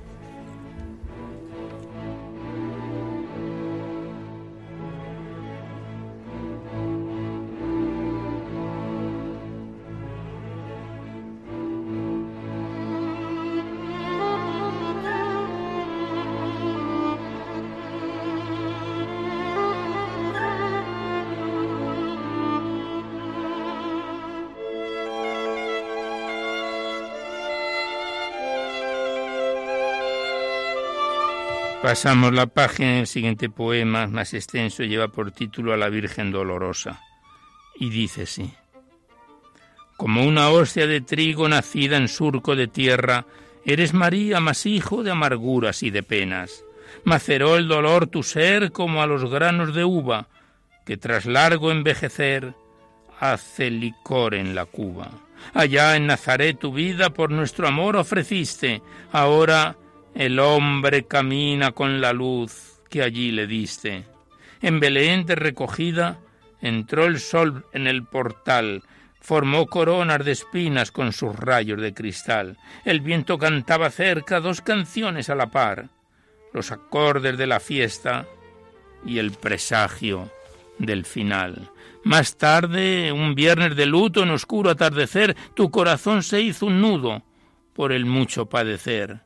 Pasamos 31.86 32.32
la 32.32 32.48
página, 32.48 32.98
el 32.98 33.06
siguiente 33.06 33.48
poema, 33.48 34.08
más 34.08 34.34
extenso, 34.34 34.82
lleva 34.82 35.06
por 35.06 35.30
título 35.30 35.72
a 35.72 35.76
la 35.76 35.88
Virgen 35.88 36.32
Dolorosa. 36.32 37.00
Y 37.76 37.90
dice 37.90 38.22
así. 38.22 38.52
Como 39.96 40.24
una 40.24 40.48
hostia 40.48 40.88
de 40.88 41.00
trigo 41.00 41.48
nacida 41.48 41.96
en 41.96 42.08
surco 42.08 42.56
de 42.56 42.66
tierra, 42.66 43.24
eres 43.64 43.94
María, 43.94 44.40
más 44.40 44.66
hijo 44.66 45.04
de 45.04 45.12
amarguras 45.12 45.84
y 45.84 45.90
de 45.90 46.02
penas. 46.02 46.64
Maceró 47.04 47.56
el 47.56 47.68
dolor 47.68 48.08
tu 48.08 48.24
ser 48.24 48.72
como 48.72 49.00
a 49.00 49.06
los 49.06 49.30
granos 49.30 49.72
de 49.72 49.84
uva, 49.84 50.26
que 50.84 50.96
tras 50.96 51.24
largo 51.24 51.70
envejecer 51.70 52.54
hace 53.20 53.70
licor 53.70 54.34
en 54.34 54.56
la 54.56 54.64
cuba. 54.64 55.08
Allá 55.54 55.94
en 55.94 56.08
Nazaret 56.08 56.58
tu 56.58 56.72
vida 56.72 57.10
por 57.10 57.30
nuestro 57.30 57.68
amor 57.68 57.94
ofreciste, 57.94 58.82
ahora 59.12 59.76
el 60.16 60.38
hombre 60.38 61.06
camina 61.06 61.72
con 61.72 62.00
la 62.00 62.14
luz 62.14 62.80
que 62.88 63.02
allí 63.02 63.32
le 63.32 63.46
diste. 63.46 64.06
En 64.62 64.80
Belén 64.80 65.28
recogida 65.28 66.18
entró 66.62 67.04
el 67.04 67.20
sol 67.20 67.66
en 67.74 67.86
el 67.86 68.04
portal, 68.04 68.82
formó 69.20 69.66
coronas 69.66 70.24
de 70.24 70.32
espinas 70.32 70.90
con 70.90 71.12
sus 71.12 71.36
rayos 71.36 71.82
de 71.82 71.92
cristal. 71.92 72.56
El 72.86 73.00
viento 73.00 73.38
cantaba 73.38 73.90
cerca 73.90 74.40
dos 74.40 74.62
canciones 74.62 75.28
a 75.28 75.34
la 75.34 75.50
par, 75.50 75.90
los 76.54 76.72
acordes 76.72 77.36
de 77.36 77.46
la 77.46 77.60
fiesta 77.60 78.26
y 79.04 79.18
el 79.18 79.32
presagio 79.32 80.30
del 80.78 81.04
final. 81.04 81.70
Más 82.04 82.38
tarde, 82.38 83.12
un 83.12 83.34
viernes 83.34 83.76
de 83.76 83.84
luto 83.84 84.22
en 84.22 84.30
oscuro 84.30 84.70
atardecer, 84.70 85.36
tu 85.52 85.70
corazón 85.70 86.22
se 86.22 86.40
hizo 86.40 86.66
un 86.66 86.80
nudo 86.80 87.22
por 87.74 87.92
el 87.92 88.06
mucho 88.06 88.46
padecer. 88.46 89.25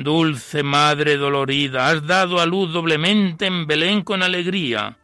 Dulce 0.00 0.62
Madre 0.62 1.16
dolorida, 1.16 1.88
has 1.88 2.06
dado 2.06 2.38
a 2.38 2.46
luz 2.46 2.72
doblemente 2.72 3.46
en 3.46 3.66
Belén 3.66 4.02
con 4.02 4.22
alegría 4.22 4.96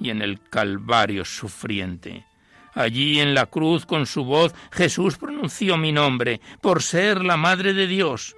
y 0.00 0.08
en 0.08 0.22
el 0.22 0.40
Calvario 0.48 1.26
sufriente. 1.26 2.24
Allí 2.72 3.20
en 3.20 3.34
la 3.34 3.44
cruz 3.44 3.84
con 3.84 4.06
su 4.06 4.24
voz 4.24 4.54
Jesús 4.70 5.18
pronunció 5.18 5.76
mi 5.76 5.92
nombre, 5.92 6.40
por 6.62 6.82
ser 6.82 7.22
la 7.22 7.36
Madre 7.36 7.74
de 7.74 7.86
Dios. 7.86 8.34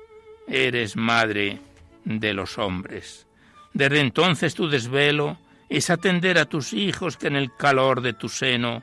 Eres 0.48 0.96
Madre 0.96 1.60
de 2.04 2.34
los 2.34 2.58
hombres. 2.58 3.28
Desde 3.72 4.00
entonces 4.00 4.56
tu 4.56 4.68
desvelo 4.68 5.38
es 5.68 5.90
atender 5.90 6.38
a 6.38 6.46
tus 6.46 6.72
hijos 6.72 7.16
que 7.16 7.28
en 7.28 7.36
el 7.36 7.54
calor 7.54 8.00
de 8.00 8.14
tu 8.14 8.28
seno 8.28 8.82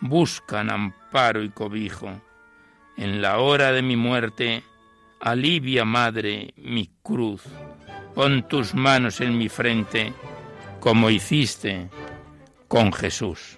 buscan 0.00 0.70
amparo 0.70 1.42
y 1.42 1.50
cobijo. 1.50 2.22
En 2.96 3.20
la 3.20 3.36
hora 3.36 3.70
de 3.70 3.82
mi 3.82 3.96
muerte, 3.96 4.64
Alivia, 5.20 5.84
Madre, 5.84 6.54
mi 6.56 6.90
cruz. 7.02 7.42
Pon 8.14 8.46
tus 8.48 8.74
manos 8.74 9.20
en 9.20 9.36
mi 9.36 9.48
frente, 9.48 10.12
como 10.80 11.10
hiciste 11.10 11.88
con 12.68 12.92
Jesús. 12.92 13.57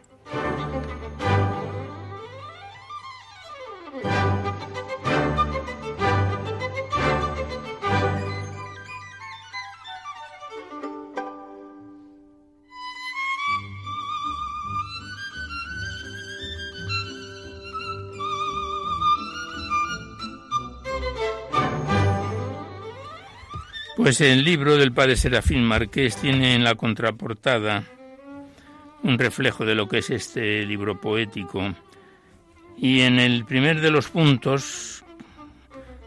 Pues 24.11 24.23
el 24.23 24.43
libro 24.43 24.77
del 24.77 24.91
padre 24.91 25.15
Serafín 25.15 25.63
Marqués 25.63 26.17
tiene 26.17 26.57
en 26.57 26.65
la 26.65 26.75
contraportada 26.75 27.85
un 29.05 29.17
reflejo 29.17 29.65
de 29.65 29.77
lo 29.77 29.87
que 29.87 29.99
es 29.99 30.11
este 30.11 30.67
libro 30.67 31.01
poético. 31.01 31.77
Y 32.77 33.03
en 33.03 33.21
el 33.21 33.45
primer 33.45 33.81
de 33.81 33.93
los 33.93 34.09
puntos 34.09 35.05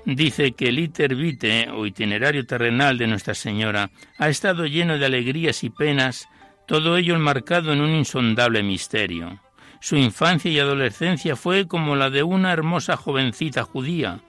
dice 0.04 0.52
que 0.52 0.68
el 0.68 0.80
iter 0.80 1.16
vitae 1.16 1.70
o 1.70 1.86
itinerario 1.86 2.46
terrenal 2.46 2.98
de 2.98 3.08
Nuestra 3.08 3.36
Señora 3.36 3.90
ha 4.18 4.28
estado 4.28 4.66
lleno 4.66 4.98
de 4.98 5.06
alegrías 5.06 5.64
y 5.64 5.70
penas, 5.70 6.28
todo 6.68 6.98
ello 6.98 7.16
enmarcado 7.16 7.72
en 7.72 7.80
un 7.80 7.92
insondable 7.92 8.64
misterio. 8.64 9.40
Su 9.80 9.96
infancia 9.96 10.52
y 10.52 10.60
adolescencia 10.60 11.38
fue 11.38 11.70
como 11.70 11.96
la 11.96 12.10
de 12.10 12.24
una 12.24 12.52
hermosa 12.52 12.98
jovencita 12.98 13.64
judía, 13.64 14.20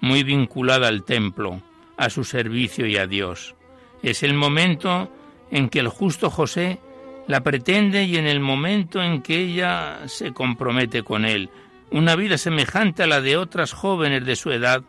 muy 0.00 0.24
vinculada 0.24 0.88
al 0.88 1.04
templo 1.04 1.62
a 2.00 2.08
su 2.08 2.24
servicio 2.24 2.86
y 2.86 2.96
a 2.96 3.06
Dios. 3.06 3.54
Es 4.02 4.22
el 4.22 4.32
momento 4.32 5.12
en 5.50 5.68
que 5.68 5.80
el 5.80 5.88
justo 5.88 6.30
José 6.30 6.80
la 7.28 7.42
pretende 7.42 8.04
y 8.04 8.16
en 8.16 8.26
el 8.26 8.40
momento 8.40 9.02
en 9.02 9.20
que 9.20 9.36
ella 9.36 9.98
se 10.06 10.32
compromete 10.32 11.02
con 11.02 11.26
él. 11.26 11.50
Una 11.90 12.16
vida 12.16 12.38
semejante 12.38 13.02
a 13.02 13.06
la 13.06 13.20
de 13.20 13.36
otras 13.36 13.74
jóvenes 13.74 14.24
de 14.24 14.34
su 14.34 14.50
edad, 14.50 14.82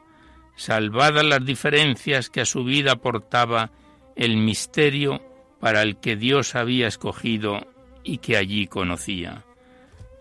salvadas 0.55 1.26
las 1.26 1.43
diferencias 1.43 2.30
que 2.30 2.39
a 2.39 2.45
su 2.45 2.64
vida 2.64 2.93
aportaba 2.93 3.72
el 4.16 4.38
misterio 4.38 5.22
para 5.59 5.82
el 5.82 5.97
que 5.97 6.16
Dios 6.16 6.55
había 6.55 6.88
escogido 6.88 7.68
y 8.05 8.20
que 8.20 8.38
allí 8.38 8.68
conocía. 8.68 9.43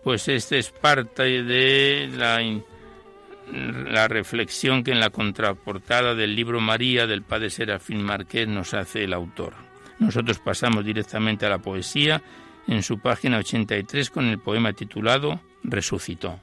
Pues 0.03 0.27
este 0.27 0.59
es 0.59 0.71
parte 0.71 1.43
de 1.43 2.09
la 2.13 2.41
la 3.51 4.07
reflexión 4.07 4.83
que 4.83 4.91
en 4.91 4.99
la 4.99 5.09
contraportada 5.09 6.15
del 6.15 6.35
libro 6.35 6.59
María 6.59 7.07
del 7.07 7.23
padre 7.23 7.49
Serafín 7.49 8.03
Marqués 8.03 8.47
nos 8.47 8.73
hace 8.73 9.03
el 9.03 9.13
autor. 9.13 9.53
Nosotros 9.99 10.39
pasamos 10.39 10.85
directamente 10.85 11.45
a 11.45 11.49
la 11.49 11.59
poesía 11.59 12.21
en 12.67 12.83
su 12.83 12.99
página 12.99 13.37
83 13.37 14.09
con 14.09 14.25
el 14.25 14.39
poema 14.39 14.73
titulado 14.73 15.41
Resucitó. 15.63 16.39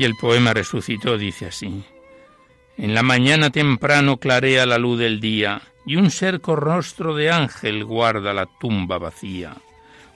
Y 0.00 0.04
el 0.04 0.16
poema 0.16 0.54
resucitó 0.54 1.18
dice 1.18 1.44
así. 1.44 1.84
En 2.78 2.94
la 2.94 3.02
mañana 3.02 3.50
temprano 3.50 4.16
clarea 4.16 4.64
la 4.64 4.78
luz 4.78 4.98
del 4.98 5.20
día, 5.20 5.60
y 5.84 5.96
un 5.96 6.10
ser 6.10 6.40
con 6.40 6.56
rostro 6.56 7.14
de 7.14 7.30
ángel 7.30 7.84
guarda 7.84 8.32
la 8.32 8.46
tumba 8.46 8.96
vacía. 8.96 9.56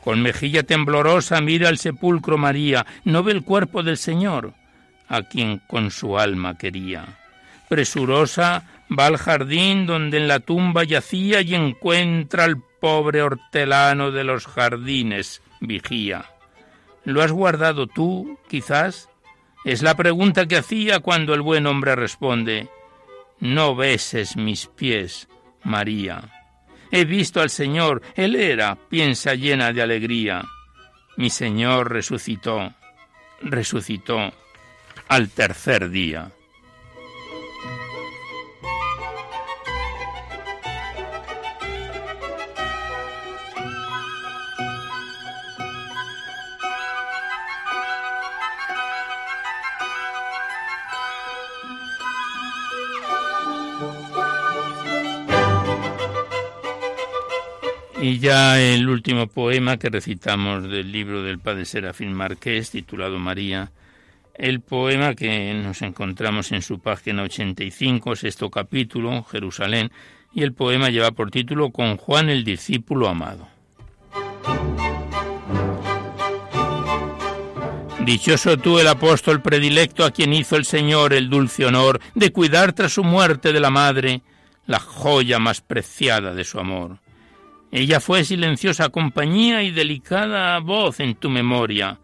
Con 0.03 0.23
mejilla 0.23 0.63
temblorosa 0.63 1.39
mira 1.43 1.69
al 1.69 1.77
sepulcro 1.77 2.39
María, 2.39 2.87
no 3.05 3.23
ve 3.23 3.33
el 3.33 3.45
cuerpo 3.45 3.83
del 3.83 3.99
Señor, 3.99 4.55
a 5.07 5.21
quien 5.21 5.59
con 5.59 5.91
su 5.91 6.19
alma 6.19 6.57
quería. 6.57 7.19
Presurosa 7.69 8.65
va 8.91 9.05
al 9.05 9.19
jardín 9.19 9.85
donde 9.85 10.17
en 10.17 10.29
la 10.29 10.41
tumba 10.41 10.85
yacía 10.85 11.43
y 11.43 11.55
encuentra 11.55 12.45
al 12.45 12.57
pobre 12.81 13.21
hortelano 13.21 14.13
de 14.13 14.25
los 14.25 14.47
jardines, 14.47 15.43
vigía. 15.61 16.25
¿Lo 17.05 17.21
has 17.21 17.33
guardado 17.33 17.87
tú, 17.87 18.39
quizás? 18.49 19.11
Es 19.65 19.83
la 19.83 19.95
pregunta 19.97 20.47
que 20.47 20.59
hacía 20.59 21.01
cuando 21.01 21.33
el 21.33 21.41
buen 21.41 21.67
hombre 21.67 21.97
responde, 21.97 22.69
No 23.41 23.75
beses 23.75 24.37
mis 24.37 24.67
pies, 24.67 25.29
María. 25.63 26.23
He 26.91 27.07
visto 27.07 27.41
al 27.41 27.51
Señor, 27.51 28.03
Él 28.15 28.37
era, 28.37 28.77
piensa 28.77 29.35
llena 29.35 29.73
de 29.73 29.83
alegría. 29.83 30.45
Mi 31.17 31.31
Señor 31.31 31.91
resucitó, 31.91 32.75
resucitó 33.41 34.33
al 35.09 35.31
tercer 35.31 35.89
día. 35.91 36.31
Ya 58.25 58.59
el 58.59 58.89
último 58.89 59.27
poema 59.27 59.77
que 59.77 59.91
recitamos 59.91 60.63
del 60.63 60.91
libro 60.91 61.23
del 61.23 61.39
padre 61.39 61.67
Serafín 61.67 62.15
Marqués, 62.15 62.71
titulado 62.71 63.19
María, 63.19 63.71
el 64.33 64.63
poema 64.63 65.15
que 65.15 65.53
nos 65.53 65.83
encontramos 65.83 66.51
en 66.53 66.63
su 66.63 66.79
página 66.79 67.25
85, 67.25 68.17
sexto 68.17 68.51
capítulo, 68.51 69.25
Jerusalén, 69.25 69.93
y 70.33 70.43
el 70.43 70.55
poema 70.55 70.89
lleva 70.89 71.11
por 71.11 71.31
título 71.31 71.69
Con 71.71 71.99
Juan 71.99 72.31
el 72.31 72.45
discípulo 72.45 73.09
amado. 73.09 73.47
Dichoso 78.07 78.57
tú 78.57 78.79
el 78.79 78.89
apóstol 78.89 79.43
predilecto 79.43 80.03
a 80.03 80.13
quien 80.13 80.33
hizo 80.33 80.57
el 80.57 80.65
Señor 80.65 81.13
el 81.13 81.29
dulce 81.29 81.67
honor 81.67 82.01
de 82.15 82.33
cuidar 82.33 82.73
tras 82.73 82.95
su 82.95 83.05
muerte 83.05 83.53
de 83.53 83.61
la 83.61 83.69
madre 83.69 84.23
la 84.67 84.81
joya 84.81 85.39
más 85.39 85.61
preciada 85.61 86.33
de 86.33 86.45
su 86.45 86.59
amor. 86.59 87.04
Ella 87.75 87.99
fue 87.99 88.23
silenciosa 88.23 88.91
compañía 88.91 89.65
y 89.65 89.73
delicada 89.73 90.61
voz 90.61 91.01
en 91.01 91.17
tu 91.17 91.29
memoria, 91.29 91.99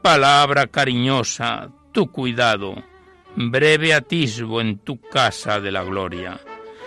palabra 0.00 0.68
cariñosa, 0.68 1.68
tu 1.92 2.10
cuidado, 2.10 2.82
breve 3.36 3.92
atisbo 3.92 4.62
en 4.62 4.78
tu 4.78 4.98
casa 4.98 5.60
de 5.60 5.72
la 5.72 5.82
gloria. 5.82 6.40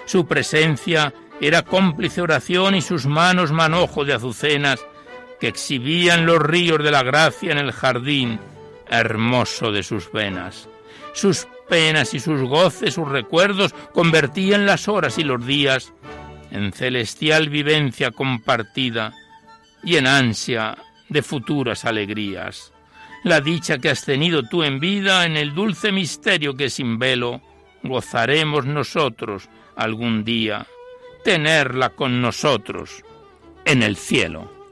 Su 0.06 0.26
presencia 0.26 1.14
era 1.40 1.62
cómplice 1.62 2.22
oración 2.22 2.74
y 2.74 2.82
sus 2.82 3.06
manos 3.06 3.52
manojo 3.52 4.04
de 4.04 4.14
azucenas 4.14 4.84
que 5.40 5.50
exhibían 5.50 6.26
los 6.26 6.40
ríos 6.40 6.84
de 6.84 6.90
la 6.90 7.04
gracia 7.04 7.52
en 7.52 7.60
el 7.60 7.72
jardín 7.72 8.40
hermoso 8.90 9.72
de 9.72 9.84
sus 9.84 10.12
venas. 10.12 10.68
Sus 11.14 11.48
penas 11.70 12.16
y 12.16 12.20
sus 12.20 12.42
goces, 12.42 12.96
sus 12.96 13.08
recuerdos 13.08 13.76
convertían 13.94 14.66
las 14.66 14.88
horas 14.88 15.20
y 15.20 15.24
los 15.24 15.46
días 15.46 15.94
en 16.54 16.72
celestial 16.72 17.50
vivencia 17.50 18.12
compartida 18.12 19.12
y 19.84 19.98
en 19.98 20.08
ansia 20.08 20.78
de 21.10 21.22
futuras 21.24 21.84
alegrías. 21.84 22.72
La 23.24 23.42
dicha 23.42 23.80
que 23.80 23.90
has 23.90 24.06
tenido 24.06 24.44
tú 24.44 24.64
en 24.64 24.80
vida 24.80 25.26
en 25.26 25.36
el 25.36 25.56
dulce 25.56 25.92
misterio 25.92 26.56
que 26.56 26.70
sin 26.70 27.00
velo 27.00 27.42
gozaremos 27.82 28.66
nosotros 28.66 29.50
algún 29.76 30.24
día, 30.24 30.68
tenerla 31.24 31.90
con 31.90 32.22
nosotros 32.22 33.04
en 33.66 33.82
el 33.82 33.98
cielo. 33.98 34.63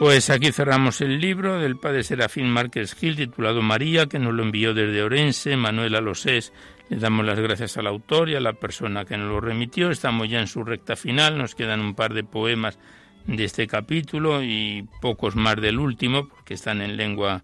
Pues 0.00 0.30
aquí 0.30 0.50
cerramos 0.50 1.02
el 1.02 1.20
libro 1.20 1.58
del 1.58 1.76
padre 1.76 2.02
Serafín 2.02 2.48
Márquez 2.48 2.94
Gil 2.94 3.16
titulado 3.16 3.60
María, 3.60 4.06
que 4.06 4.18
nos 4.18 4.32
lo 4.32 4.42
envió 4.42 4.72
desde 4.72 5.02
Orense, 5.02 5.58
Manuel 5.58 5.94
Alosés. 5.94 6.54
Le 6.88 6.96
damos 6.96 7.26
las 7.26 7.38
gracias 7.38 7.76
al 7.76 7.86
autor 7.86 8.30
y 8.30 8.34
a 8.34 8.40
la 8.40 8.54
persona 8.54 9.04
que 9.04 9.18
nos 9.18 9.28
lo 9.28 9.42
remitió. 9.42 9.90
Estamos 9.90 10.30
ya 10.30 10.40
en 10.40 10.46
su 10.46 10.64
recta 10.64 10.96
final, 10.96 11.36
nos 11.36 11.54
quedan 11.54 11.80
un 11.80 11.94
par 11.94 12.14
de 12.14 12.24
poemas 12.24 12.78
de 13.26 13.44
este 13.44 13.66
capítulo 13.66 14.42
y 14.42 14.88
pocos 15.02 15.36
más 15.36 15.60
del 15.60 15.78
último, 15.78 16.30
porque 16.30 16.54
están 16.54 16.80
en 16.80 16.96
lengua 16.96 17.42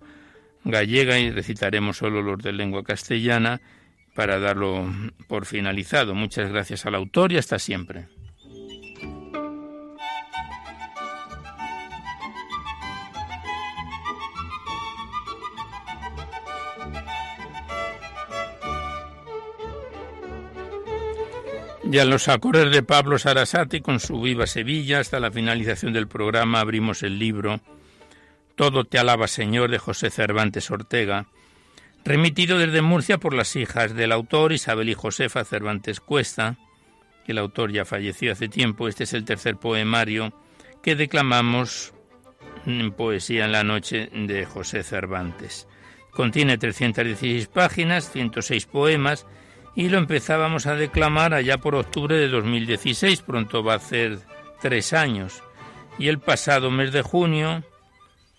gallega 0.64 1.18
y 1.18 1.30
recitaremos 1.30 1.98
solo 1.98 2.22
los 2.22 2.38
de 2.38 2.54
lengua 2.54 2.84
castellana 2.84 3.60
para 4.14 4.38
darlo 4.38 4.90
por 5.28 5.44
finalizado. 5.44 6.14
Muchas 6.14 6.50
gracias 6.50 6.86
al 6.86 6.94
autor 6.94 7.32
y 7.32 7.36
hasta 7.36 7.58
siempre. 7.58 8.06
Ya 21.88 22.04
los 22.04 22.26
acordes 22.28 22.72
de 22.72 22.82
Pablo 22.82 23.16
Sarasati 23.16 23.80
con 23.80 24.00
su 24.00 24.20
Viva 24.20 24.48
Sevilla 24.48 24.98
hasta 24.98 25.20
la 25.20 25.30
finalización 25.30 25.92
del 25.92 26.08
programa 26.08 26.58
abrimos 26.58 27.04
el 27.04 27.20
libro 27.20 27.60
Todo 28.56 28.84
te 28.84 28.98
alaba 28.98 29.28
Señor 29.28 29.70
de 29.70 29.78
José 29.78 30.10
Cervantes 30.10 30.68
Ortega, 30.72 31.26
remitido 32.04 32.58
desde 32.58 32.82
Murcia 32.82 33.18
por 33.18 33.34
las 33.34 33.54
hijas 33.54 33.94
del 33.94 34.10
autor 34.10 34.52
Isabel 34.52 34.88
y 34.88 34.94
Josefa 34.94 35.44
Cervantes 35.44 36.00
Cuesta, 36.00 36.56
que 37.24 37.32
el 37.32 37.38
autor 37.38 37.70
ya 37.70 37.84
falleció 37.84 38.32
hace 38.32 38.48
tiempo. 38.48 38.88
Este 38.88 39.04
es 39.04 39.12
el 39.12 39.24
tercer 39.24 39.56
poemario 39.56 40.32
que 40.82 40.96
declamamos 40.96 41.94
en 42.66 42.90
Poesía 42.90 43.44
en 43.44 43.52
la 43.52 43.62
Noche 43.62 44.10
de 44.12 44.44
José 44.44 44.82
Cervantes. 44.82 45.68
Contiene 46.10 46.58
316 46.58 47.46
páginas, 47.46 48.10
106 48.10 48.66
poemas 48.66 49.24
y 49.76 49.90
lo 49.90 49.98
empezábamos 49.98 50.66
a 50.66 50.74
declamar 50.74 51.34
allá 51.34 51.58
por 51.58 51.74
octubre 51.74 52.16
de 52.16 52.28
2016, 52.28 53.20
pronto 53.20 53.62
va 53.62 53.74
a 53.74 53.78
ser 53.78 54.18
tres 54.60 54.94
años. 54.94 55.42
Y 55.98 56.08
el 56.08 56.18
pasado 56.18 56.70
mes 56.70 56.92
de 56.92 57.02
junio 57.02 57.62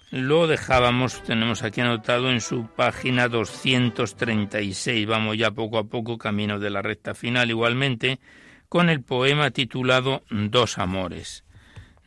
lo 0.10 0.48
dejábamos, 0.48 1.24
tenemos 1.24 1.62
aquí 1.62 1.82
anotado 1.82 2.32
en 2.32 2.42
su 2.42 2.68
página 2.68 3.28
236, 3.28 5.06
vamos 5.06 5.38
ya 5.38 5.52
poco 5.52 5.78
a 5.78 5.84
poco 5.84 6.18
camino 6.18 6.60
de 6.60 6.72
la 6.72 6.82
recta 6.82 7.14
final 7.14 7.52
igualmente, 7.52 8.20
con 8.68 8.90
el 8.90 9.04
poema 9.04 9.52
titulado 9.52 10.24
Dos 10.32 10.80
Amores, 10.80 11.44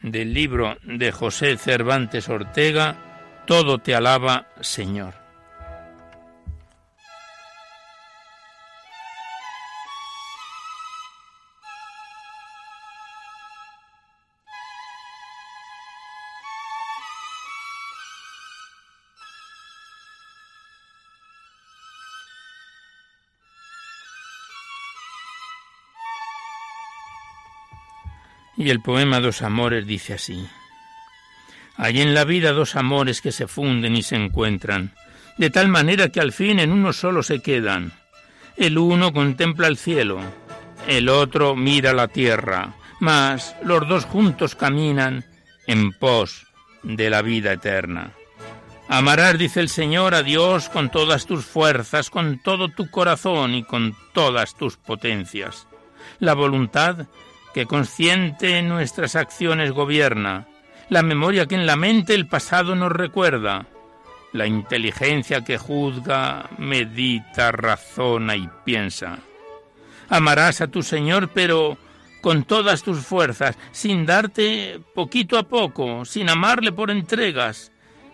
del 0.03 0.35
libro 0.35 0.77
de 0.83 1.13
José 1.13 1.57
Cervantes 1.57 2.29
Ortega, 2.29 3.43
Todo 3.47 3.79
te 3.79 3.95
alaba, 3.95 4.49
Señor. 4.61 5.20
Y 28.61 28.69
el 28.69 28.81
poema 28.83 29.21
Dos 29.21 29.41
Amores 29.41 29.87
dice 29.87 30.13
así. 30.13 30.47
Hay 31.79 32.03
en 32.03 32.13
la 32.13 32.25
vida 32.25 32.53
dos 32.53 32.77
amores 32.77 33.23
que 33.23 33.33
se 33.33 33.47
funden 33.47 33.97
y 33.97 34.03
se 34.03 34.17
encuentran, 34.17 34.93
de 35.39 35.49
tal 35.49 35.69
manera 35.69 36.11
que 36.11 36.21
al 36.21 36.31
fin 36.31 36.61
en 36.61 36.71
uno 36.71 36.93
solo 36.93 37.23
se 37.23 37.41
quedan. 37.41 37.91
El 38.59 38.77
uno 38.77 39.15
contempla 39.15 39.67
el 39.67 39.79
cielo, 39.79 40.21
el 40.87 41.09
otro 41.09 41.57
mira 41.57 41.95
la 41.95 42.09
tierra, 42.09 42.75
mas 43.01 43.57
los 43.65 43.89
dos 43.89 44.05
juntos 44.05 44.55
caminan 44.57 45.25
en 45.67 45.93
pos 45.93 46.47
de 46.83 47.09
la 47.09 47.23
vida 47.23 47.55
eterna. 47.55 48.13
Amarás, 48.89 49.39
dice 49.39 49.61
el 49.61 49.71
Señor, 49.71 50.15
a 50.15 50.23
Dios 50.23 50.69
con 50.69 50.91
todas 50.91 51.25
tus 51.25 51.47
fuerzas, 51.47 52.11
con 52.11 52.39
todo 52.43 52.69
tu 52.69 52.91
corazón 52.91 53.55
y 53.55 53.65
con 53.65 53.97
todas 54.13 54.55
tus 54.55 54.77
potencias. 54.77 55.67
La 56.19 56.35
voluntad 56.35 57.07
que 57.55 57.67
consciente 57.67 58.63
nuestras 58.63 59.17
acciones 59.17 59.73
gobierna, 59.73 60.47
la 60.89 61.03
memoria 61.03 61.47
que 61.47 61.55
en 61.55 61.67
la 61.67 61.77
mente 61.77 62.15
el 62.15 62.27
pasado 62.27 62.75
nos 62.75 62.93
recuerda, 62.93 63.67
la 64.33 64.47
inteligencia 64.47 65.43
que 65.43 65.59
juzga, 65.59 66.49
medita, 66.59 67.53
razona 67.53 68.37
y 68.37 68.49
piensa. 68.65 69.19
Amarás 70.09 70.61
a 70.61 70.69
tu 70.69 70.83
Señor, 70.83 71.31
pero 71.33 71.79
con 72.21 72.45
todas 72.45 72.83
tus 72.83 72.99
fuerzas, 73.01 73.57
sin 73.73 74.07
darte 74.07 74.81
poquito 74.95 75.39
a 75.39 75.45
poco, 75.45 76.05
sin 76.05 76.29
amarle 76.29 76.73
por 76.73 76.91
entregas, 76.91 77.73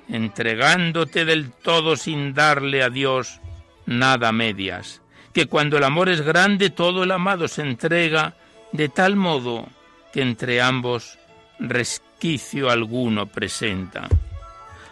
entregándote 0.08 1.24
del 1.24 1.50
todo 1.50 1.96
sin 1.96 2.32
darle 2.34 2.82
a 2.82 2.90
Dios 2.90 3.40
nada 3.86 4.32
medias, 4.32 5.02
que 5.32 5.46
cuando 5.46 5.78
el 5.78 5.84
amor 5.84 6.08
es 6.08 6.20
grande 6.20 6.70
todo 6.70 7.04
el 7.04 7.10
amado 7.10 7.48
se 7.48 7.62
entrega 7.62 8.36
de 8.76 8.88
tal 8.88 9.16
modo 9.16 9.66
que 10.12 10.22
entre 10.22 10.60
ambos 10.60 11.18
resquicio 11.58 12.70
alguno 12.70 13.26
presenta. 13.26 14.08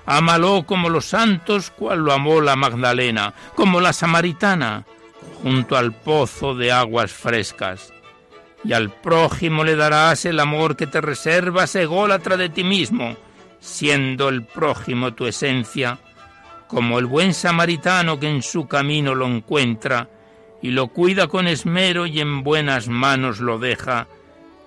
Ámalo 0.06 0.64
como 0.66 0.90
los 0.90 1.06
santos, 1.06 1.70
cual 1.70 2.00
lo 2.00 2.12
amó 2.12 2.40
la 2.40 2.56
Magdalena, 2.56 3.32
como 3.54 3.80
la 3.80 3.92
samaritana, 3.92 4.84
junto 5.42 5.76
al 5.76 5.92
pozo 5.92 6.54
de 6.54 6.72
aguas 6.72 7.12
frescas. 7.12 7.92
Y 8.64 8.72
al 8.72 8.90
prójimo 8.90 9.64
le 9.64 9.76
darás 9.76 10.24
el 10.24 10.40
amor 10.40 10.76
que 10.76 10.86
te 10.86 11.00
reservas 11.00 11.74
ególatra 11.74 12.36
de 12.36 12.48
ti 12.48 12.64
mismo, 12.64 13.16
siendo 13.60 14.28
el 14.28 14.44
prójimo 14.44 15.14
tu 15.14 15.26
esencia, 15.26 15.98
como 16.66 16.98
el 16.98 17.06
buen 17.06 17.34
samaritano 17.34 18.18
que 18.18 18.28
en 18.28 18.42
su 18.42 18.66
camino 18.66 19.14
lo 19.14 19.26
encuentra 19.26 20.08
y 20.64 20.70
lo 20.70 20.86
cuida 20.88 21.28
con 21.28 21.46
esmero 21.46 22.06
y 22.06 22.20
en 22.20 22.42
buenas 22.42 22.88
manos 22.88 23.38
lo 23.38 23.58
deja, 23.58 24.08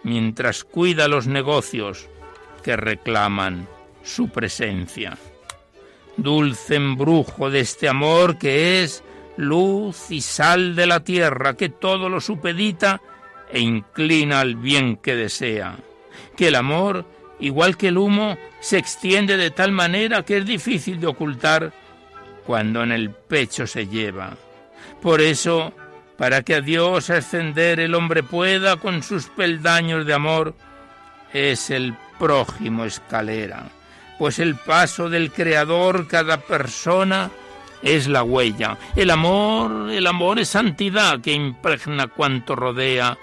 mientras 0.03 0.63
cuida 0.63 1.07
los 1.07 1.25
negocios 1.25 2.07
que 2.61 2.77
reclaman 2.77 3.67
su 4.03 4.29
presencia. 4.29 5.17
Dulce 6.15 6.75
embrujo 6.75 7.49
de 7.49 7.61
este 7.61 7.89
amor 7.89 8.37
que 8.37 8.83
es 8.83 9.03
luz 9.37 10.11
y 10.11 10.21
sal 10.21 10.75
de 10.75 10.85
la 10.85 10.99
tierra, 10.99 11.55
que 11.55 11.69
todo 11.69 12.09
lo 12.09 12.21
supedita 12.21 13.01
e 13.51 13.59
inclina 13.59 14.41
al 14.41 14.55
bien 14.55 14.97
que 14.97 15.15
desea. 15.15 15.77
Que 16.35 16.49
el 16.49 16.55
amor, 16.55 17.05
igual 17.39 17.75
que 17.75 17.87
el 17.87 17.97
humo, 17.97 18.37
se 18.59 18.77
extiende 18.77 19.35
de 19.35 19.49
tal 19.49 19.71
manera 19.71 20.21
que 20.21 20.37
es 20.37 20.45
difícil 20.45 20.99
de 20.99 21.07
ocultar 21.07 21.73
cuando 22.45 22.83
en 22.83 22.91
el 22.91 23.09
pecho 23.09 23.65
se 23.65 23.87
lleva. 23.87 24.37
Por 25.01 25.21
eso, 25.21 25.73
para 26.17 26.41
que 26.41 26.55
a 26.55 26.61
Dios 26.61 27.09
ascender 27.09 27.79
el 27.79 27.95
hombre 27.95 28.23
pueda 28.23 28.77
con 28.77 29.03
sus 29.03 29.27
peldaños 29.27 30.05
de 30.05 30.13
amor, 30.13 30.55
es 31.33 31.69
el 31.69 31.95
prójimo 32.17 32.85
escalera, 32.85 33.69
pues 34.17 34.39
el 34.39 34.55
paso 34.55 35.09
del 35.09 35.31
Creador 35.31 36.07
cada 36.07 36.37
persona 36.37 37.29
es 37.81 38.07
la 38.07 38.23
huella. 38.23 38.77
El 38.95 39.11
amor, 39.11 39.91
el 39.91 40.07
amor 40.07 40.39
es 40.39 40.49
santidad 40.49 41.21
que 41.21 41.33
impregna 41.33 42.07
cuanto 42.07 42.55
rodea, 42.55 43.17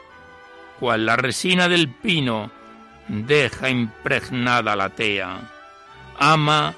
cual 0.79 1.07
la 1.07 1.17
resina 1.17 1.69
del 1.69 1.89
pino 1.89 2.51
deja 3.09 3.69
impregnada 3.69 4.77
la 4.77 4.91
tea. 4.91 5.41
Ama 6.19 6.75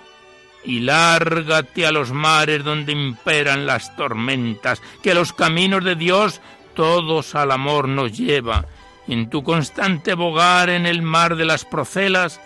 y 0.67 0.81
lárgate 0.81 1.87
a 1.87 1.93
los 1.93 2.13
mares 2.13 2.65
donde 2.65 2.93
imperan 2.93 3.67
las 3.67 3.95
tormentas, 3.97 4.83
que 5.03 5.15
los 5.15 5.33
caminos 5.33 5.85
de 5.85 5.95
Dios 5.95 6.41
todos 6.75 7.35
al 7.35 7.53
amor 7.53 7.89
nos 7.89 8.17
lleva, 8.17 8.67
en 9.09 9.31
tu 9.31 9.45
constante 9.45 10.15
bogar 10.15 10.69
en 10.69 10.85
el 10.85 11.01
mar 11.03 11.37
de 11.37 11.45
las 11.45 11.65
procelas, 11.65 12.41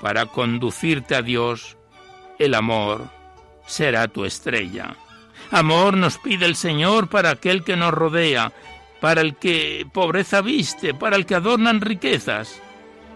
para 0.00 0.26
conducirte 0.26 1.16
a 1.16 1.22
Dios, 1.22 1.76
el 2.38 2.54
amor 2.54 3.10
será 3.66 4.06
tu 4.06 4.24
estrella. 4.24 4.94
Amor 5.50 5.96
nos 5.96 6.18
pide 6.18 6.46
el 6.46 6.54
Señor 6.54 7.08
para 7.08 7.30
aquel 7.30 7.64
que 7.64 7.76
nos 7.76 7.92
rodea, 7.92 8.52
para 9.00 9.20
el 9.20 9.36
que 9.36 9.86
pobreza 9.92 10.40
viste, 10.40 10.94
para 10.94 11.16
el 11.16 11.26
que 11.26 11.34
adornan 11.34 11.80
riquezas 11.80 12.60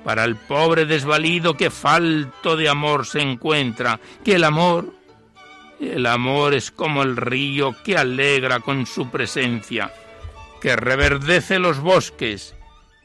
para 0.05 0.25
el 0.25 0.37
pobre 0.37 0.87
desvalido 0.87 1.57
que 1.57 1.71
falto 1.71 2.57
de 2.57 2.69
amor 2.69 3.07
se 3.07 3.21
encuentra, 3.21 4.01
que 4.25 4.35
el 4.35 4.45
amor, 4.45 4.93
el 5.81 6.07
amor 6.07 6.55
es 6.55 6.71
como 6.71 7.03
el 7.03 7.17
río 7.17 7.75
que 7.85 7.97
alegra 7.97 8.61
con 8.61 8.87
su 8.87 9.11
presencia, 9.11 9.93
que 10.61 10.77
reverdece 10.77 11.59
los 11.59 11.81
bosques 11.81 12.55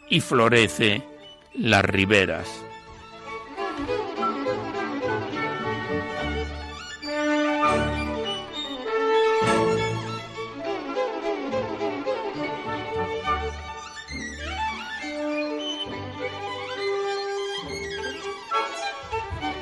y 0.10 0.22
florece 0.22 1.04
las 1.54 1.86
riberas. 1.86 2.65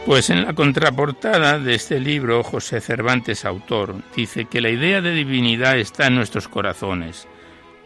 Pues 0.06 0.30
en 0.30 0.44
la 0.44 0.54
contraportada 0.54 1.60
de 1.60 1.76
este 1.76 2.02
libro, 2.02 2.44
José 2.44 2.82
Cervantes, 2.82 3.46
autor, 3.46 3.96
dice 4.14 4.46
que 4.46 4.60
la 4.60 4.70
idea 4.70 5.00
de 5.00 5.14
divinidad 5.14 5.78
está 5.78 6.08
en 6.08 6.16
nuestros 6.16 6.50
corazones. 6.50 7.26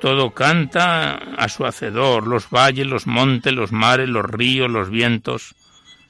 Todo 0.01 0.31
canta 0.31 1.13
a 1.13 1.47
su 1.47 1.63
hacedor, 1.67 2.25
los 2.25 2.49
valles, 2.49 2.87
los 2.87 3.05
montes, 3.05 3.53
los 3.53 3.71
mares, 3.71 4.09
los 4.09 4.25
ríos, 4.25 4.69
los 4.69 4.89
vientos, 4.89 5.53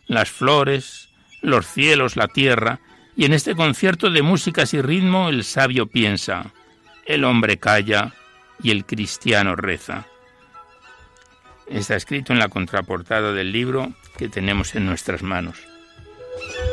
las 0.08 0.30
flores, 0.30 1.10
los 1.42 1.68
cielos, 1.68 2.16
la 2.16 2.30
tierra, 2.30 2.80
y 3.18 3.26
en 3.26 3.34
este 3.34 3.54
concierto 3.54 4.10
de 4.10 4.22
músicas 4.22 4.74
y 4.74 4.82
ritmo 4.82 5.28
el 5.28 5.44
sabio 5.44 5.88
piensa, 5.88 6.54
el 7.06 7.26
hombre 7.26 7.58
calla 7.58 8.14
y 8.64 8.72
el 8.72 8.86
cristiano 8.86 9.58
reza. 9.58 10.06
Está 11.68 11.98
escrito 11.98 12.32
en 12.32 12.40
la 12.40 12.48
contraportada 12.48 13.34
del 13.34 13.52
libro 13.52 13.92
que 14.18 14.30
tenemos 14.30 14.74
en 14.76 14.86
nuestras 14.86 15.22
manos. 15.22 15.58
Thank 16.38 16.56
you. 16.56 16.67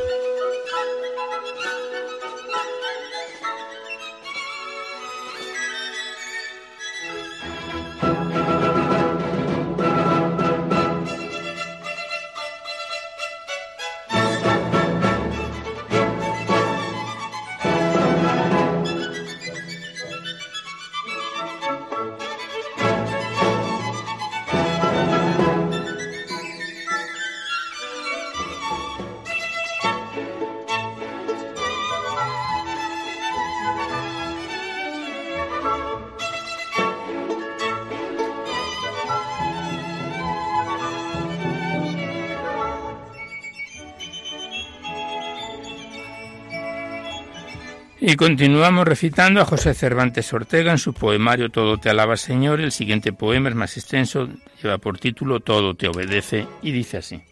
Y 48.07 48.17
continuamos 48.17 48.87
recitando 48.87 49.41
a 49.41 49.47
José 49.47 49.73
Cervantes 49.73 50.31
Ortega 50.35 50.71
en 50.71 50.77
su 50.77 50.93
poemario 50.93 51.49
Todo 51.49 51.79
te 51.79 51.89
alaba 51.89 52.19
Señor. 52.19 52.61
El 52.61 52.71
siguiente 52.71 53.15
poema 53.15 53.49
es 53.49 53.55
más 53.55 53.79
extenso, 53.79 54.29
lleva 54.63 54.77
por 54.77 54.99
título 54.99 55.41
Todo 55.41 55.75
te 55.75 55.89
obedece 55.89 56.47
y 56.61 56.71
dice 56.71 56.99
así. 56.99 57.23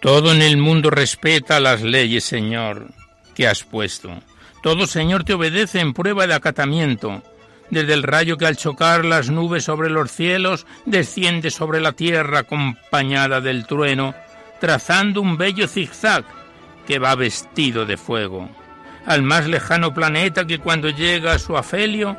Todo 0.00 0.32
en 0.32 0.40
el 0.40 0.56
mundo 0.56 0.88
respeta 0.88 1.60
las 1.60 1.82
leyes, 1.82 2.24
Señor, 2.24 2.86
que 3.34 3.48
has 3.48 3.64
puesto. 3.64 4.18
Todo, 4.62 4.86
Señor, 4.86 5.24
te 5.24 5.34
obedece 5.34 5.80
en 5.80 5.92
prueba 5.92 6.26
de 6.26 6.32
acatamiento 6.32 7.22
desde 7.70 7.94
el 7.94 8.02
rayo 8.02 8.36
que 8.36 8.46
al 8.46 8.56
chocar 8.56 9.04
las 9.04 9.30
nubes 9.30 9.64
sobre 9.64 9.90
los 9.90 10.10
cielos 10.10 10.66
desciende 10.84 11.50
sobre 11.50 11.80
la 11.80 11.92
tierra 11.92 12.40
acompañada 12.40 13.40
del 13.40 13.66
trueno, 13.66 14.14
trazando 14.60 15.20
un 15.20 15.36
bello 15.36 15.68
zigzag 15.68 16.24
que 16.86 16.98
va 16.98 17.14
vestido 17.14 17.84
de 17.84 17.96
fuego, 17.96 18.48
al 19.04 19.22
más 19.22 19.46
lejano 19.46 19.92
planeta 19.92 20.46
que 20.46 20.58
cuando 20.58 20.88
llega 20.88 21.32
a 21.32 21.38
su 21.38 21.56
afelio, 21.56 22.16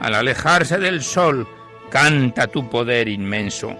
al 0.00 0.14
alejarse 0.14 0.78
del 0.78 1.02
sol, 1.02 1.46
canta 1.90 2.46
tu 2.46 2.68
poder 2.70 3.08
inmenso. 3.08 3.76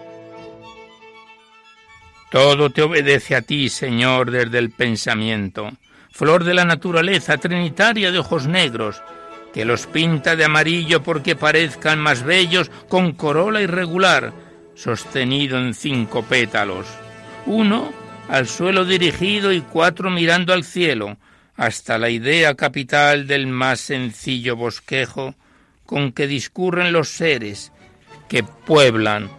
Todo 2.31 2.71
te 2.71 2.83
obedece 2.83 3.37
a 3.37 3.43
ti, 3.43 3.69
Señor, 3.69 4.31
desde 4.33 4.59
el 4.59 4.71
pensamiento, 4.71 5.71
flor 6.11 6.43
de 6.43 6.55
la 6.55 6.65
naturaleza 6.65 7.39
trinitaria 7.39 8.11
de 8.11 8.19
ojos 8.19 8.49
negros, 8.49 9.03
que 9.55 9.65
los 9.65 9.87
pinta 9.87 10.35
de 10.35 10.45
amarillo 10.45 11.05
porque 11.05 11.37
parezcan 11.37 12.01
más 12.01 12.25
bellos 12.25 12.73
con 12.89 13.13
corola 13.13 13.63
irregular, 13.63 14.33
sostenido 14.75 15.59
en 15.59 15.75
cinco 15.75 16.25
pétalos, 16.25 16.89
uno 17.47 17.93
al 18.29 18.49
suelo 18.49 18.85
dirigido 18.85 19.53
y 19.53 19.61
cuatro 19.61 20.11
mirando 20.11 20.53
al 20.53 20.65
cielo, 20.65 21.19
hasta 21.55 21.99
la 21.99 22.11
idea 22.11 22.57
capital 22.57 23.29
del 23.29 23.47
más 23.47 23.79
sencillo 23.79 24.57
bosquejo 24.57 25.37
con 25.87 26.11
que 26.11 26.27
discurren 26.27 26.93
los 26.93 27.11
seres 27.11 27.71
que 28.29 28.43
pueblan 28.43 29.31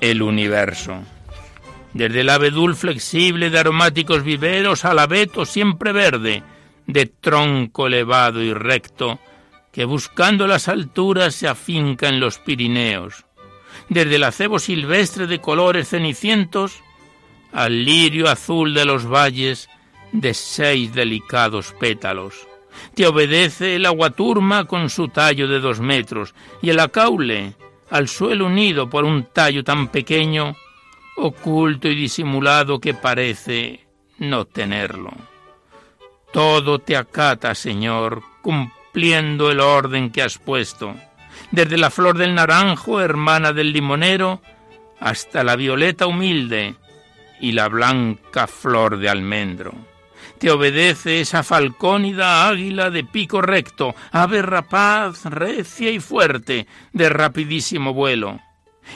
el 0.00 0.22
universo. 0.22 1.02
Desde 1.94 2.20
el 2.20 2.30
abedul 2.30 2.76
flexible 2.76 3.50
de 3.50 3.58
aromáticos 3.58 4.22
viveros 4.22 4.84
al 4.84 5.00
abeto 5.00 5.44
siempre 5.44 5.90
verde, 5.90 6.44
de 6.86 7.06
tronco 7.06 7.88
elevado 7.88 8.40
y 8.40 8.52
recto, 8.52 9.18
que 9.78 9.84
buscando 9.84 10.48
las 10.48 10.66
alturas 10.66 11.36
se 11.36 11.46
afinca 11.46 12.08
en 12.08 12.18
los 12.18 12.40
Pirineos. 12.40 13.24
Desde 13.88 14.16
el 14.16 14.24
acebo 14.24 14.58
silvestre 14.58 15.28
de 15.28 15.40
colores 15.40 15.90
cenicientos 15.90 16.82
al 17.52 17.84
lirio 17.84 18.28
azul 18.28 18.74
de 18.74 18.84
los 18.84 19.06
valles 19.08 19.68
de 20.10 20.34
seis 20.34 20.92
delicados 20.92 21.76
pétalos. 21.78 22.48
Te 22.96 23.06
obedece 23.06 23.76
el 23.76 23.86
aguaturma 23.86 24.64
con 24.64 24.90
su 24.90 25.06
tallo 25.10 25.46
de 25.46 25.60
dos 25.60 25.78
metros 25.78 26.34
y 26.60 26.70
el 26.70 26.80
acaule 26.80 27.54
al 27.88 28.08
suelo 28.08 28.46
unido 28.46 28.90
por 28.90 29.04
un 29.04 29.26
tallo 29.32 29.62
tan 29.62 29.92
pequeño, 29.92 30.56
oculto 31.16 31.86
y 31.86 31.94
disimulado 31.94 32.80
que 32.80 32.94
parece 32.94 33.86
no 34.18 34.44
tenerlo. 34.44 35.12
Todo 36.32 36.80
te 36.80 36.96
acata, 36.96 37.54
Señor, 37.54 38.24
cumpliendo 38.88 39.50
el 39.50 39.60
orden 39.60 40.10
que 40.10 40.22
has 40.22 40.38
puesto, 40.38 40.94
desde 41.50 41.76
la 41.76 41.90
flor 41.90 42.16
del 42.16 42.34
naranjo, 42.34 43.02
hermana 43.02 43.52
del 43.52 43.72
limonero, 43.72 44.40
hasta 44.98 45.44
la 45.44 45.56
violeta 45.56 46.06
humilde 46.06 46.74
y 47.38 47.52
la 47.52 47.68
blanca 47.68 48.46
flor 48.46 48.98
de 48.98 49.10
almendro. 49.10 49.74
Te 50.38 50.50
obedece 50.50 51.20
esa 51.20 51.42
falcónida 51.42 52.48
águila 52.48 52.88
de 52.88 53.04
pico 53.04 53.42
recto, 53.42 53.94
ave 54.10 54.40
rapaz, 54.40 55.26
recia 55.26 55.90
y 55.90 56.00
fuerte, 56.00 56.66
de 56.92 57.08
rapidísimo 57.10 57.92
vuelo. 57.92 58.40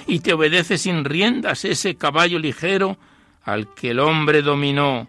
Y 0.07 0.20
te 0.20 0.32
obedece 0.32 0.78
sin 0.78 1.05
riendas 1.05 1.66
ese 1.66 1.97
caballo 1.97 2.38
ligero 2.38 2.97
al 3.45 3.74
que 3.74 3.90
el 3.90 4.01
hombre 4.01 4.40
dominó 4.40 5.07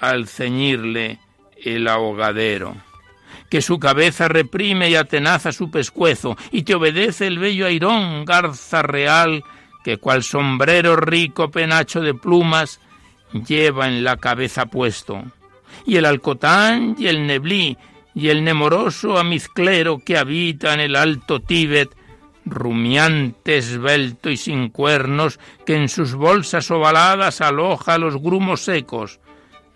al 0.00 0.26
ceñirle 0.26 1.20
el 1.56 1.86
ahogadero 1.86 2.74
que 3.54 3.62
su 3.62 3.78
cabeza 3.78 4.26
reprime 4.26 4.90
y 4.90 4.96
atenaza 4.96 5.52
su 5.52 5.70
pescuezo, 5.70 6.36
y 6.50 6.64
te 6.64 6.74
obedece 6.74 7.28
el 7.28 7.38
bello 7.38 7.66
airón, 7.66 8.24
garza 8.24 8.82
real, 8.82 9.44
que 9.84 9.98
cual 9.98 10.24
sombrero 10.24 10.96
rico 10.96 11.52
penacho 11.52 12.00
de 12.00 12.14
plumas 12.14 12.80
lleva 13.46 13.86
en 13.86 14.02
la 14.02 14.16
cabeza 14.16 14.66
puesto. 14.66 15.22
Y 15.86 15.94
el 15.94 16.04
alcotán 16.04 16.96
y 16.98 17.06
el 17.06 17.28
neblí 17.28 17.78
y 18.12 18.30
el 18.30 18.42
nemoroso 18.42 19.18
amizclero 19.18 20.00
que 20.04 20.18
habita 20.18 20.74
en 20.74 20.80
el 20.80 20.96
alto 20.96 21.38
Tíbet, 21.38 21.94
rumiante, 22.44 23.58
esbelto 23.58 24.30
y 24.30 24.36
sin 24.36 24.70
cuernos, 24.70 25.38
que 25.64 25.76
en 25.76 25.88
sus 25.88 26.16
bolsas 26.16 26.72
ovaladas 26.72 27.40
aloja 27.40 27.98
los 27.98 28.16
grumos 28.16 28.62
secos, 28.62 29.20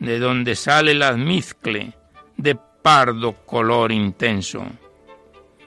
de 0.01 0.19
donde 0.19 0.57
sale 0.57 0.95
la 0.95 1.13
mizcle, 1.13 1.93
de 2.37 2.59
pardo 2.89 3.35
color 3.45 3.93
intenso. 3.93 4.65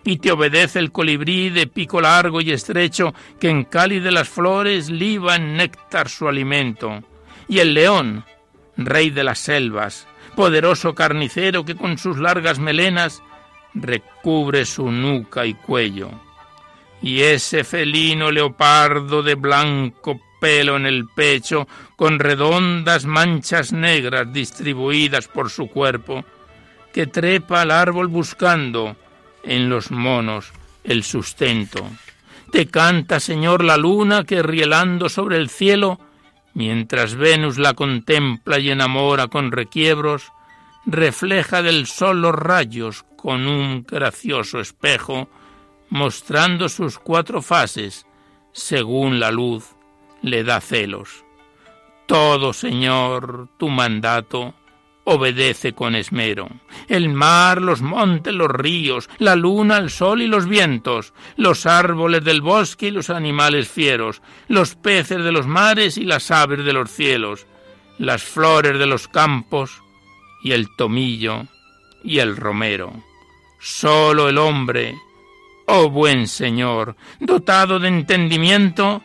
Y 0.04 0.18
te 0.18 0.32
obedece 0.32 0.80
el 0.80 0.92
colibrí 0.92 1.52
de 1.52 1.68
pico 1.68 2.02
largo 2.02 2.42
y 2.42 2.52
estrecho, 2.52 3.14
que 3.40 3.48
en 3.48 3.66
cáliz 3.66 4.04
de 4.04 4.12
las 4.12 4.28
flores 4.28 4.90
liba 4.90 5.36
en 5.36 5.56
néctar 5.56 6.10
su 6.10 6.28
alimento, 6.28 7.04
y 7.48 7.60
el 7.60 7.76
león, 7.76 8.26
rey 8.76 9.12
de 9.12 9.24
las 9.24 9.38
selvas, 9.38 10.08
poderoso 10.36 10.96
carnicero 10.96 11.64
que 11.64 11.76
con 11.76 12.00
sus 12.00 12.18
largas 12.18 12.58
melenas 12.58 13.22
recubre 13.76 14.66
su 14.66 14.90
nuca 14.90 15.46
y 15.46 15.54
cuello. 15.54 16.10
Y 17.04 17.22
ese 17.22 17.64
felino 17.64 18.32
leopardo 18.32 19.22
de 19.22 19.36
blanco 19.36 20.20
pelo 20.40 20.76
en 20.76 20.88
el 20.88 21.06
pecho, 21.06 21.68
con 21.96 22.18
redondas 22.18 23.06
manchas 23.06 23.74
negras 23.74 24.34
distribuidas 24.34 25.28
por 25.28 25.52
su 25.52 25.68
cuerpo, 25.68 26.26
que 26.94 27.08
trepa 27.08 27.62
al 27.62 27.72
árbol 27.72 28.08
buscando 28.08 28.96
en 29.44 29.70
los 29.70 29.92
monos 29.92 30.52
el 30.84 31.04
sustento. 31.04 31.88
Te 32.52 32.68
canta, 32.68 33.20
Señor, 33.20 33.64
la 33.64 33.78
luna 33.78 34.24
que 34.24 34.44
rielando 34.44 35.10
sobre 35.10 35.38
el 35.38 35.50
cielo 35.50 36.00
mientras 36.54 37.16
Venus 37.16 37.58
la 37.58 37.74
contempla 37.74 38.60
y 38.60 38.72
enamora 38.72 39.28
con 39.28 39.52
requiebros, 39.52 40.32
refleja 40.86 41.62
del 41.62 41.88
sol 41.88 42.22
los 42.22 42.36
rayos 42.36 43.06
con 43.16 43.48
un 43.48 43.84
gracioso 43.84 44.60
espejo, 44.60 45.30
mostrando 45.90 46.70
sus 46.70 47.00
cuatro 47.00 47.42
fases, 47.42 48.06
según 48.54 49.20
la 49.20 49.32
luz 49.32 49.66
le 50.22 50.44
da 50.44 50.60
celos. 50.60 51.24
Todo, 52.08 52.52
Señor, 52.52 53.50
tu 53.58 53.70
mandato 53.70 54.54
obedece 55.04 55.74
con 55.74 55.96
esmero. 55.96 56.50
El 56.88 57.10
mar, 57.10 57.62
los 57.62 57.82
montes, 57.82 58.34
los 58.34 58.50
ríos, 58.50 59.10
la 59.18 59.36
luna, 59.36 59.78
el 59.78 59.90
sol 59.90 60.22
y 60.22 60.28
los 60.28 60.48
vientos, 60.48 61.14
los 61.38 61.66
árboles 61.66 62.24
del 62.24 62.42
bosque 62.42 62.88
y 62.88 62.92
los 62.92 63.10
animales 63.10 63.70
fieros, 63.70 64.22
los 64.48 64.76
peces 64.76 65.24
de 65.24 65.32
los 65.32 65.48
mares 65.48 65.98
y 65.98 66.04
las 66.04 66.30
aves 66.32 66.64
de 66.64 66.74
los 66.74 66.92
cielos, 66.92 67.48
las 67.98 68.24
flores 68.24 68.78
de 68.78 68.86
los 68.86 69.08
campos 69.08 69.82
y 70.44 70.52
el 70.52 70.68
tomillo 70.76 71.46
y 72.04 72.20
el 72.20 72.36
romero. 72.36 72.94
Solo 73.60 74.30
el 74.30 74.38
hombre, 74.38 74.96
oh 75.68 75.90
buen 75.90 76.28
Señor, 76.28 76.96
dotado 77.20 77.80
de 77.80 77.88
entendimiento, 77.88 79.04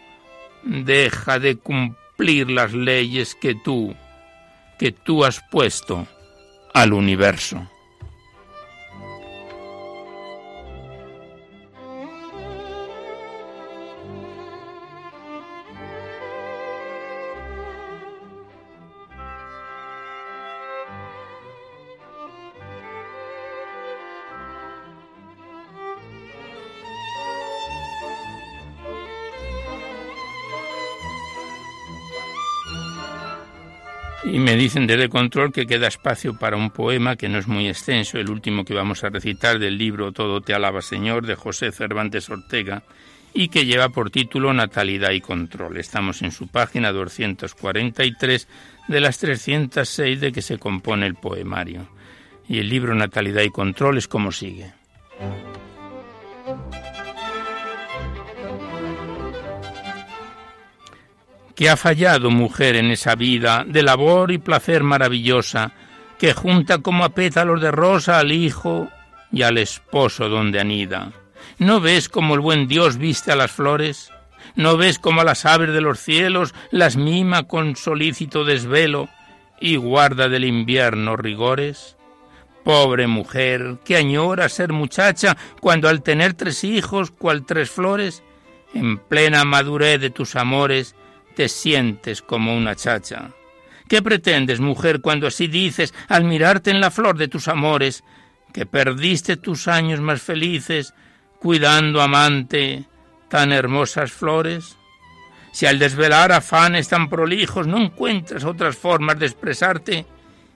deja 0.63 1.39
de 1.39 1.57
cumplir 1.57 2.51
las 2.51 2.73
leyes 2.73 3.35
que 3.35 3.55
tú, 3.55 3.95
que 4.79 4.93
tú 4.93 5.25
has 5.25 5.41
puesto 5.51 6.07
al 6.75 6.93
universo. 6.93 7.69
Y 34.37 34.39
me 34.39 34.55
dicen 34.55 34.87
desde 34.87 35.09
control 35.09 35.51
que 35.51 35.67
queda 35.67 35.89
espacio 35.89 36.39
para 36.39 36.59
un 36.59 36.69
poema 36.69 37.17
que 37.17 37.27
no 37.27 37.39
es 37.39 37.49
muy 37.49 37.69
extenso, 37.69 38.19
el 38.19 38.29
último 38.29 38.67
que 38.67 38.75
vamos 38.75 39.03
a 39.03 39.09
recitar 39.09 39.59
del 39.59 39.79
libro 39.79 40.13
Todo 40.13 40.43
te 40.43 40.53
alaba 40.53 40.83
Señor 40.83 41.25
de 41.25 41.37
José 41.37 41.73
Cervantes 41.73 42.29
Ortega 42.29 42.83
y 43.33 43.49
que 43.49 43.65
lleva 43.65 43.89
por 43.89 44.11
título 44.11 44.53
Natalidad 44.53 45.13
y 45.13 45.23
Control. 45.23 45.79
Estamos 45.79 46.21
en 46.21 46.33
su 46.33 46.49
página 46.49 46.93
243 46.93 48.47
de 48.89 49.01
las 49.01 49.17
306 49.21 50.21
de 50.21 50.33
que 50.33 50.43
se 50.43 50.59
compone 50.59 51.07
el 51.07 51.15
poemario. 51.15 51.89
Y 52.47 52.59
el 52.59 52.69
libro 52.69 52.95
Natalidad 52.95 53.41
y 53.41 53.49
Control 53.49 53.97
es 53.97 54.07
como 54.07 54.33
sigue. 54.33 54.71
Que 61.57 61.71
ha 61.71 61.77
fallado 61.77 62.31
mujer 62.31 62.77
en 62.77 62.91
esa 62.91 63.15
vida 63.15 63.65
de 63.67 63.83
labor 63.83 64.31
y 64.31 64.39
placer 64.39 64.83
maravillosa, 64.83 65.73
que 66.19 66.35
junta 66.35 66.79
como 66.79 67.03
a 67.03 67.09
pétalos 67.09 67.61
de 67.63 67.71
rosa 67.71 68.19
al 68.19 68.31
hijo 68.31 68.91
y 69.33 69.43
al 69.43 69.59
esposo 69.59 70.29
donde 70.29 70.61
anida. 70.61 71.13
¿No 71.59 71.81
ves 71.81 72.11
cómo 72.11 72.35
el 72.35 72.41
buen 72.41 72.69
Dios 72.69 72.99
viste 72.99 73.33
a 73.33 73.37
las 73.37 73.51
flores? 73.51 74.13
¿No 74.55 74.77
ves 74.77 74.99
cómo 74.99 75.23
a 75.23 75.25
las 75.25 75.47
aves 75.47 75.73
de 75.73 75.81
los 75.81 75.99
cielos 75.99 76.55
las 76.71 76.97
mima 76.97 77.45
con 77.45 77.75
solícito 77.75 78.45
desvelo 78.45 79.09
y 79.59 79.77
guarda 79.77 80.29
del 80.29 80.45
invierno 80.45 81.17
rigores? 81.17 81.97
Pobre 82.65 83.07
mujer, 83.07 83.79
que 83.85 83.97
añora 83.97 84.49
ser 84.51 84.73
muchacha 84.73 85.37
cuando 85.61 85.89
al 85.89 86.03
tener 86.03 86.35
tres 86.35 86.65
hijos, 86.65 87.11
cual 87.11 87.47
tres 87.47 87.71
flores, 87.71 88.23
en 88.75 88.99
plena 88.99 89.45
madurez 89.45 90.01
de 90.01 90.11
tus 90.11 90.37
amores, 90.37 90.97
te 91.37 91.49
sientes 91.51 92.23
como 92.23 92.57
una 92.57 92.75
chacha. 92.75 93.31
¿Qué 93.89 94.03
pretendes, 94.03 94.59
mujer, 94.59 95.01
cuando 95.03 95.27
así 95.27 95.47
dices, 95.47 95.95
al 96.09 96.25
mirarte 96.25 96.71
en 96.71 96.81
la 96.81 96.91
flor 96.91 97.17
de 97.19 97.29
tus 97.29 97.47
amores, 97.47 98.03
que 98.53 98.65
perdiste 98.65 99.37
tus 99.37 99.69
años 99.69 100.01
más 100.01 100.23
felices 100.23 100.95
cuidando, 101.39 102.01
amante, 102.01 102.87
tan 103.29 103.53
hermosas 103.53 104.11
flores? 104.11 104.77
Si 105.53 105.67
al 105.67 105.79
desvelar 105.79 106.33
afanes 106.33 106.89
tan 106.89 107.09
prolijos 107.09 107.67
no 107.67 107.79
encuentras 107.79 108.45
otras 108.45 108.77
formas 108.77 109.19
de 109.19 109.27
expresarte, 109.27 110.07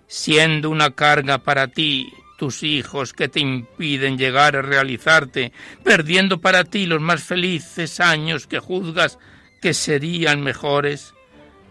siendo 0.07 0.71
una 0.71 0.91
carga 0.93 1.39
para 1.39 1.69
ti 1.69 2.11
tus 2.39 2.63
hijos 2.63 3.13
que 3.13 3.29
te 3.29 3.41
impiden 3.41 4.17
llegar 4.17 4.57
a 4.57 4.63
realizarte, 4.63 5.53
perdiendo 5.85 6.41
para 6.41 6.65
ti 6.65 6.87
los 6.87 7.03
más 7.03 7.23
felices 7.23 8.01
años 8.01 8.47
que 8.47 8.59
juzgas 8.59 9.19
que 9.61 9.75
serían 9.75 10.43
mejores, 10.43 11.15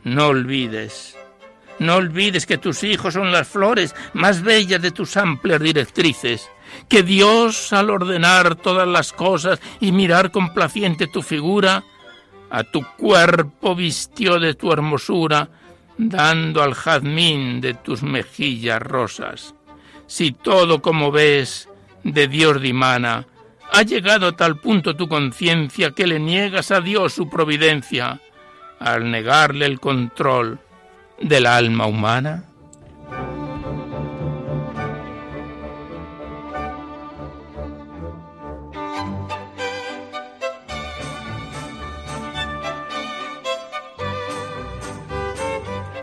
no 0.03 0.27
olvides, 0.27 1.17
no 1.79 1.95
olvides 1.95 2.45
que 2.45 2.57
tus 2.57 2.83
hijos 2.83 3.13
son 3.13 3.31
las 3.31 3.47
flores 3.47 3.95
más 4.13 4.41
bellas 4.41 4.81
de 4.81 4.91
tus 4.91 5.15
amplias 5.17 5.61
directrices, 5.61 6.49
que 6.87 7.03
Dios 7.03 7.73
al 7.73 7.89
ordenar 7.89 8.55
todas 8.55 8.87
las 8.87 9.13
cosas 9.13 9.59
y 9.79 9.91
mirar 9.91 10.31
complaciente 10.31 11.07
tu 11.07 11.21
figura, 11.21 11.83
a 12.49 12.63
tu 12.63 12.83
cuerpo 12.97 13.75
vistió 13.75 14.39
de 14.39 14.55
tu 14.55 14.71
hermosura, 14.71 15.49
dando 15.97 16.61
al 16.61 16.73
jazmín 16.73 17.61
de 17.61 17.73
tus 17.73 18.03
mejillas 18.03 18.81
rosas. 18.81 19.55
Si 20.07 20.31
todo 20.31 20.81
como 20.81 21.11
ves 21.11 21.69
de 22.03 22.27
Dios 22.27 22.61
dimana, 22.61 23.25
ha 23.71 23.83
llegado 23.83 24.27
a 24.27 24.31
tal 24.31 24.57
punto 24.57 24.95
tu 24.95 25.07
conciencia 25.07 25.91
que 25.91 26.07
le 26.07 26.19
niegas 26.19 26.71
a 26.71 26.81
Dios 26.81 27.13
su 27.13 27.29
providencia 27.29 28.19
al 28.79 29.11
negarle 29.11 29.65
el 29.65 29.79
control 29.79 30.59
del 31.19 31.45
alma 31.45 31.85
humana? 31.85 32.48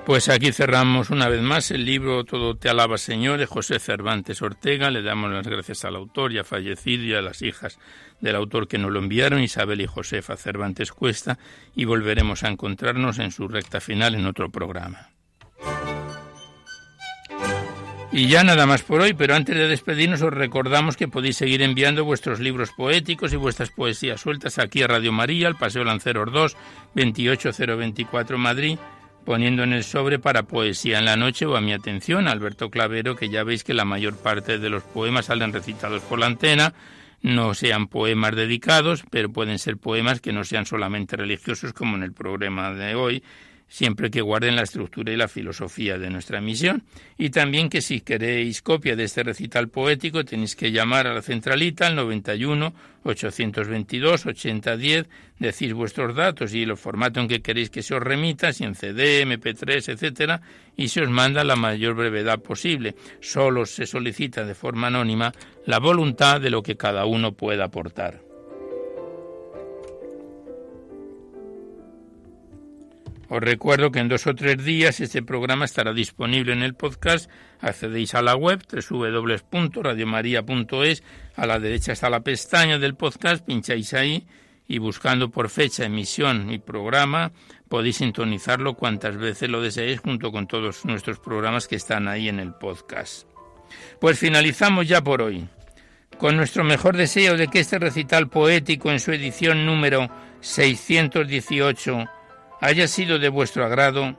Pues 0.07 0.29
aquí 0.29 0.53
cerramos 0.53 1.11
una 1.11 1.29
vez 1.29 1.43
más 1.43 1.73
el 1.73 1.85
libro 1.85 2.23
Todo 2.23 2.55
te 2.57 2.69
alaba 2.69 2.97
Señor 2.97 3.41
de 3.41 3.47
José 3.47 3.81
Cervantes 3.81 4.41
Ortega. 4.41 4.89
Le 4.89 5.03
damos 5.03 5.33
las 5.33 5.49
gracias 5.49 5.85
al 5.85 5.97
autor 5.97 6.33
ya 6.33 6.45
fallecido 6.45 7.03
y 7.03 7.15
a 7.15 7.23
las 7.23 7.43
hijas 7.43 7.81
del 8.21 8.37
autor 8.37 8.69
que 8.69 8.79
nos 8.79 8.93
lo 8.93 9.01
enviaron, 9.01 9.43
Isabel 9.43 9.81
y 9.81 9.87
Josefa 9.87 10.37
Cervantes 10.37 10.93
Cuesta, 10.93 11.41
y 11.75 11.87
volveremos 11.87 12.45
a 12.45 12.49
encontrarnos 12.49 13.19
en 13.19 13.33
su 13.33 13.49
recta 13.49 13.81
final 13.81 14.15
en 14.15 14.27
otro 14.27 14.49
programa. 14.49 15.11
Y 18.13 18.29
ya 18.29 18.45
nada 18.45 18.65
más 18.65 18.83
por 18.83 19.01
hoy, 19.01 19.13
pero 19.13 19.35
antes 19.35 19.57
de 19.57 19.67
despedirnos 19.67 20.23
os 20.23 20.33
recordamos 20.33 20.97
que 20.97 21.09
podéis 21.09 21.37
seguir 21.37 21.63
enviando 21.63 22.05
vuestros 22.05 22.39
libros 22.39 22.71
poéticos 22.71 23.33
y 23.33 23.37
vuestras 23.37 23.71
poesías 23.71 24.21
sueltas 24.21 24.61
aquí 24.61 24.85
a 24.85 24.87
Radio 24.87 25.11
María, 25.11 25.49
al 25.49 25.57
Paseo 25.57 25.83
Lanceros 25.83 26.33
2, 26.33 26.57
28024 26.95 28.39
Madrid, 28.39 28.79
poniendo 29.27 29.65
en 29.65 29.75
el 29.75 29.85
sobre 29.85 30.19
para 30.21 30.45
Poesía 30.45 31.01
en 31.01 31.05
la 31.05 31.17
Noche 31.17 31.45
o 31.45 31.57
a 31.57 31.61
mi 31.61 31.73
atención, 31.73 32.29
Alberto 32.29 32.71
Clavero, 32.71 33.17
que 33.17 33.29
ya 33.29 33.43
veis 33.43 33.65
que 33.65 33.75
la 33.75 33.85
mayor 33.85 34.17
parte 34.17 34.59
de 34.59 34.71
los 34.71 34.85
poemas 34.85 35.27
salen 35.27 35.53
recitados 35.53 36.01
por 36.03 36.21
la 36.21 36.27
antena, 36.27 36.73
no 37.23 37.53
sean 37.53 37.89
poemas 37.89 38.37
dedicados, 38.37 39.05
pero 39.11 39.31
pueden 39.31 39.59
ser 39.59 39.79
poemas 39.79 40.21
que 40.21 40.33
no 40.33 40.45
sean 40.45 40.65
solamente 40.65 41.17
religiosos 41.17 41.73
como 41.73 41.97
en 41.97 42.05
el 42.05 42.13
programa 42.13 42.73
de 42.73 42.95
hoy, 42.95 43.23
siempre 43.69 44.11
que 44.11 44.21
guarden 44.21 44.57
la 44.57 44.63
estructura 44.63 45.13
y 45.13 45.17
la 45.17 45.29
filosofía 45.29 45.99
de 45.99 46.11
nuestra 46.11 46.41
misión. 46.41 46.85
Y 47.19 47.31
también 47.31 47.69
que 47.69 47.81
si 47.81 48.01
queréis 48.01 48.63
copia 48.63 48.97
de 48.97 49.05
este 49.05 49.23
recital 49.23 49.69
poético 49.69 50.25
tenéis 50.25 50.55
que 50.55 50.73
llamar 50.73 51.07
a 51.07 51.15
la 51.15 51.23
centralita 51.23 51.87
al 51.87 51.97
91 51.97 52.75
822 53.05 54.27
8010, 54.27 55.09
decís 55.39 55.73
vuestros 55.73 56.15
datos 56.15 56.55
y 56.55 56.63
el 56.63 56.77
formato 56.77 57.21
en 57.21 57.29
que 57.29 57.43
queréis 57.43 57.71
que 57.71 57.83
se 57.83 57.95
os 57.95 58.03
remita, 58.03 58.53
si 58.53 58.65
en 58.65 58.75
CD, 58.75 59.25
MP3, 59.25 59.93
etcétera, 59.93 60.41
y 60.77 60.89
se 60.89 61.03
os 61.03 61.11
manda 61.11 61.45
la 61.45 61.57
mayor 61.57 61.95
brevedad 61.95 62.41
posible. 62.41 62.97
Solo 63.21 63.65
se 63.67 63.87
solicita 63.87 64.45
de 64.45 64.55
forma 64.55 64.89
anónima 64.89 65.33
la 65.67 65.79
voluntad 65.79 66.41
de 66.41 66.51
lo 66.51 66.63
que 66.63 66.77
cada 66.77 67.07
uno 67.07 67.33
pueda 67.33 67.65
aportar. 67.67 68.26
Os 73.29 73.41
recuerdo 73.41 73.91
que 73.91 73.99
en 73.99 74.09
dos 74.09 74.27
o 74.27 74.35
tres 74.35 74.65
días 74.65 75.01
este 75.01 75.23
programa 75.23 75.65
estará 75.65 75.93
disponible 75.93 76.53
en 76.53 76.63
el 76.63 76.75
podcast. 76.75 77.31
Accedéis 77.61 78.15
a 78.15 78.23
la 78.23 78.37
web 78.37 78.63
www.radiomaria.es. 78.71 81.03
A 81.37 81.47
la 81.47 81.59
derecha 81.59 81.93
está 81.93 82.09
la 82.09 82.21
pestaña 82.21 82.79
del 82.79 82.95
podcast, 82.95 83.45
pincháis 83.45 83.95
ahí 83.95 84.27
y 84.69 84.79
buscando 84.79 85.31
por 85.31 85.49
fecha, 85.49 85.85
emisión 85.85 86.51
y 86.51 86.59
programa 86.59 87.33
podéis 87.69 87.97
sintonizarlo 87.97 88.75
cuantas 88.75 89.17
veces 89.17 89.49
lo 89.49 89.61
deseéis 89.61 90.01
junto 90.01 90.31
con 90.31 90.47
todos 90.47 90.85
nuestros 90.85 91.19
programas 91.19 91.67
que 91.67 91.77
están 91.77 92.09
ahí 92.09 92.29
en 92.29 92.41
el 92.41 92.55
podcast. 92.55 93.27
Pues 94.01 94.19
finalizamos 94.19 94.87
ya 94.87 95.03
por 95.03 95.23
hoy. 95.23 95.49
Con 96.19 96.37
nuestro 96.37 96.65
mejor 96.65 96.97
deseo 96.97 97.37
de 97.37 97.49
que 97.49 97.61
este 97.61 97.79
recital 97.79 98.29
poético 98.29 98.91
en 98.91 99.01
su 99.01 99.13
edición 99.13 99.67
número 99.67 100.09
618 100.41 102.09
haya 102.61 102.89
sido 102.89 103.19
de 103.19 103.29
vuestro 103.29 103.65
agrado, 103.65 104.19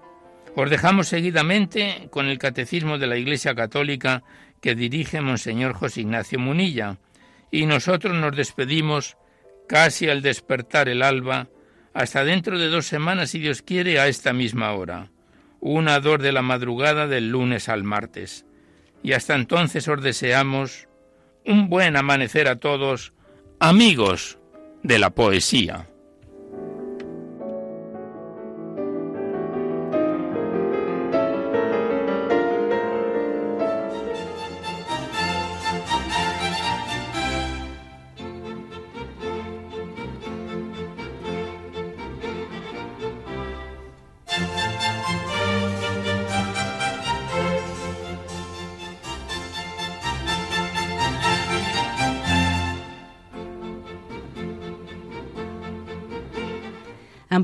os 0.55 0.69
dejamos 0.69 1.07
seguidamente 1.07 2.07
con 2.09 2.27
el 2.27 2.39
Catecismo 2.39 2.97
de 2.97 3.07
la 3.07 3.17
Iglesia 3.17 3.55
Católica 3.55 4.23
que 4.61 4.75
dirige 4.75 5.21
Monseñor 5.21 5.73
José 5.73 6.01
Ignacio 6.01 6.39
Munilla, 6.39 6.97
y 7.51 7.65
nosotros 7.65 8.15
nos 8.15 8.35
despedimos 8.35 9.17
casi 9.67 10.09
al 10.09 10.21
despertar 10.21 10.89
el 10.89 11.03
alba, 11.03 11.47
hasta 11.93 12.23
dentro 12.23 12.57
de 12.57 12.67
dos 12.67 12.85
semanas, 12.87 13.31
si 13.31 13.39
Dios 13.39 13.61
quiere, 13.61 13.99
a 13.99 14.07
esta 14.07 14.33
misma 14.33 14.71
hora, 14.73 15.09
una 15.59 15.95
a 15.95 15.99
dos 15.99 16.19
de 16.19 16.31
la 16.31 16.41
madrugada 16.41 17.07
del 17.07 17.29
lunes 17.29 17.69
al 17.69 17.83
martes. 17.83 18.45
Y 19.03 19.13
hasta 19.13 19.35
entonces 19.35 19.87
os 19.87 20.01
deseamos 20.01 20.87
un 21.45 21.69
buen 21.69 21.95
amanecer 21.95 22.47
a 22.47 22.57
todos, 22.57 23.13
amigos 23.59 24.37
de 24.83 24.99
la 24.99 25.11
poesía. 25.11 25.87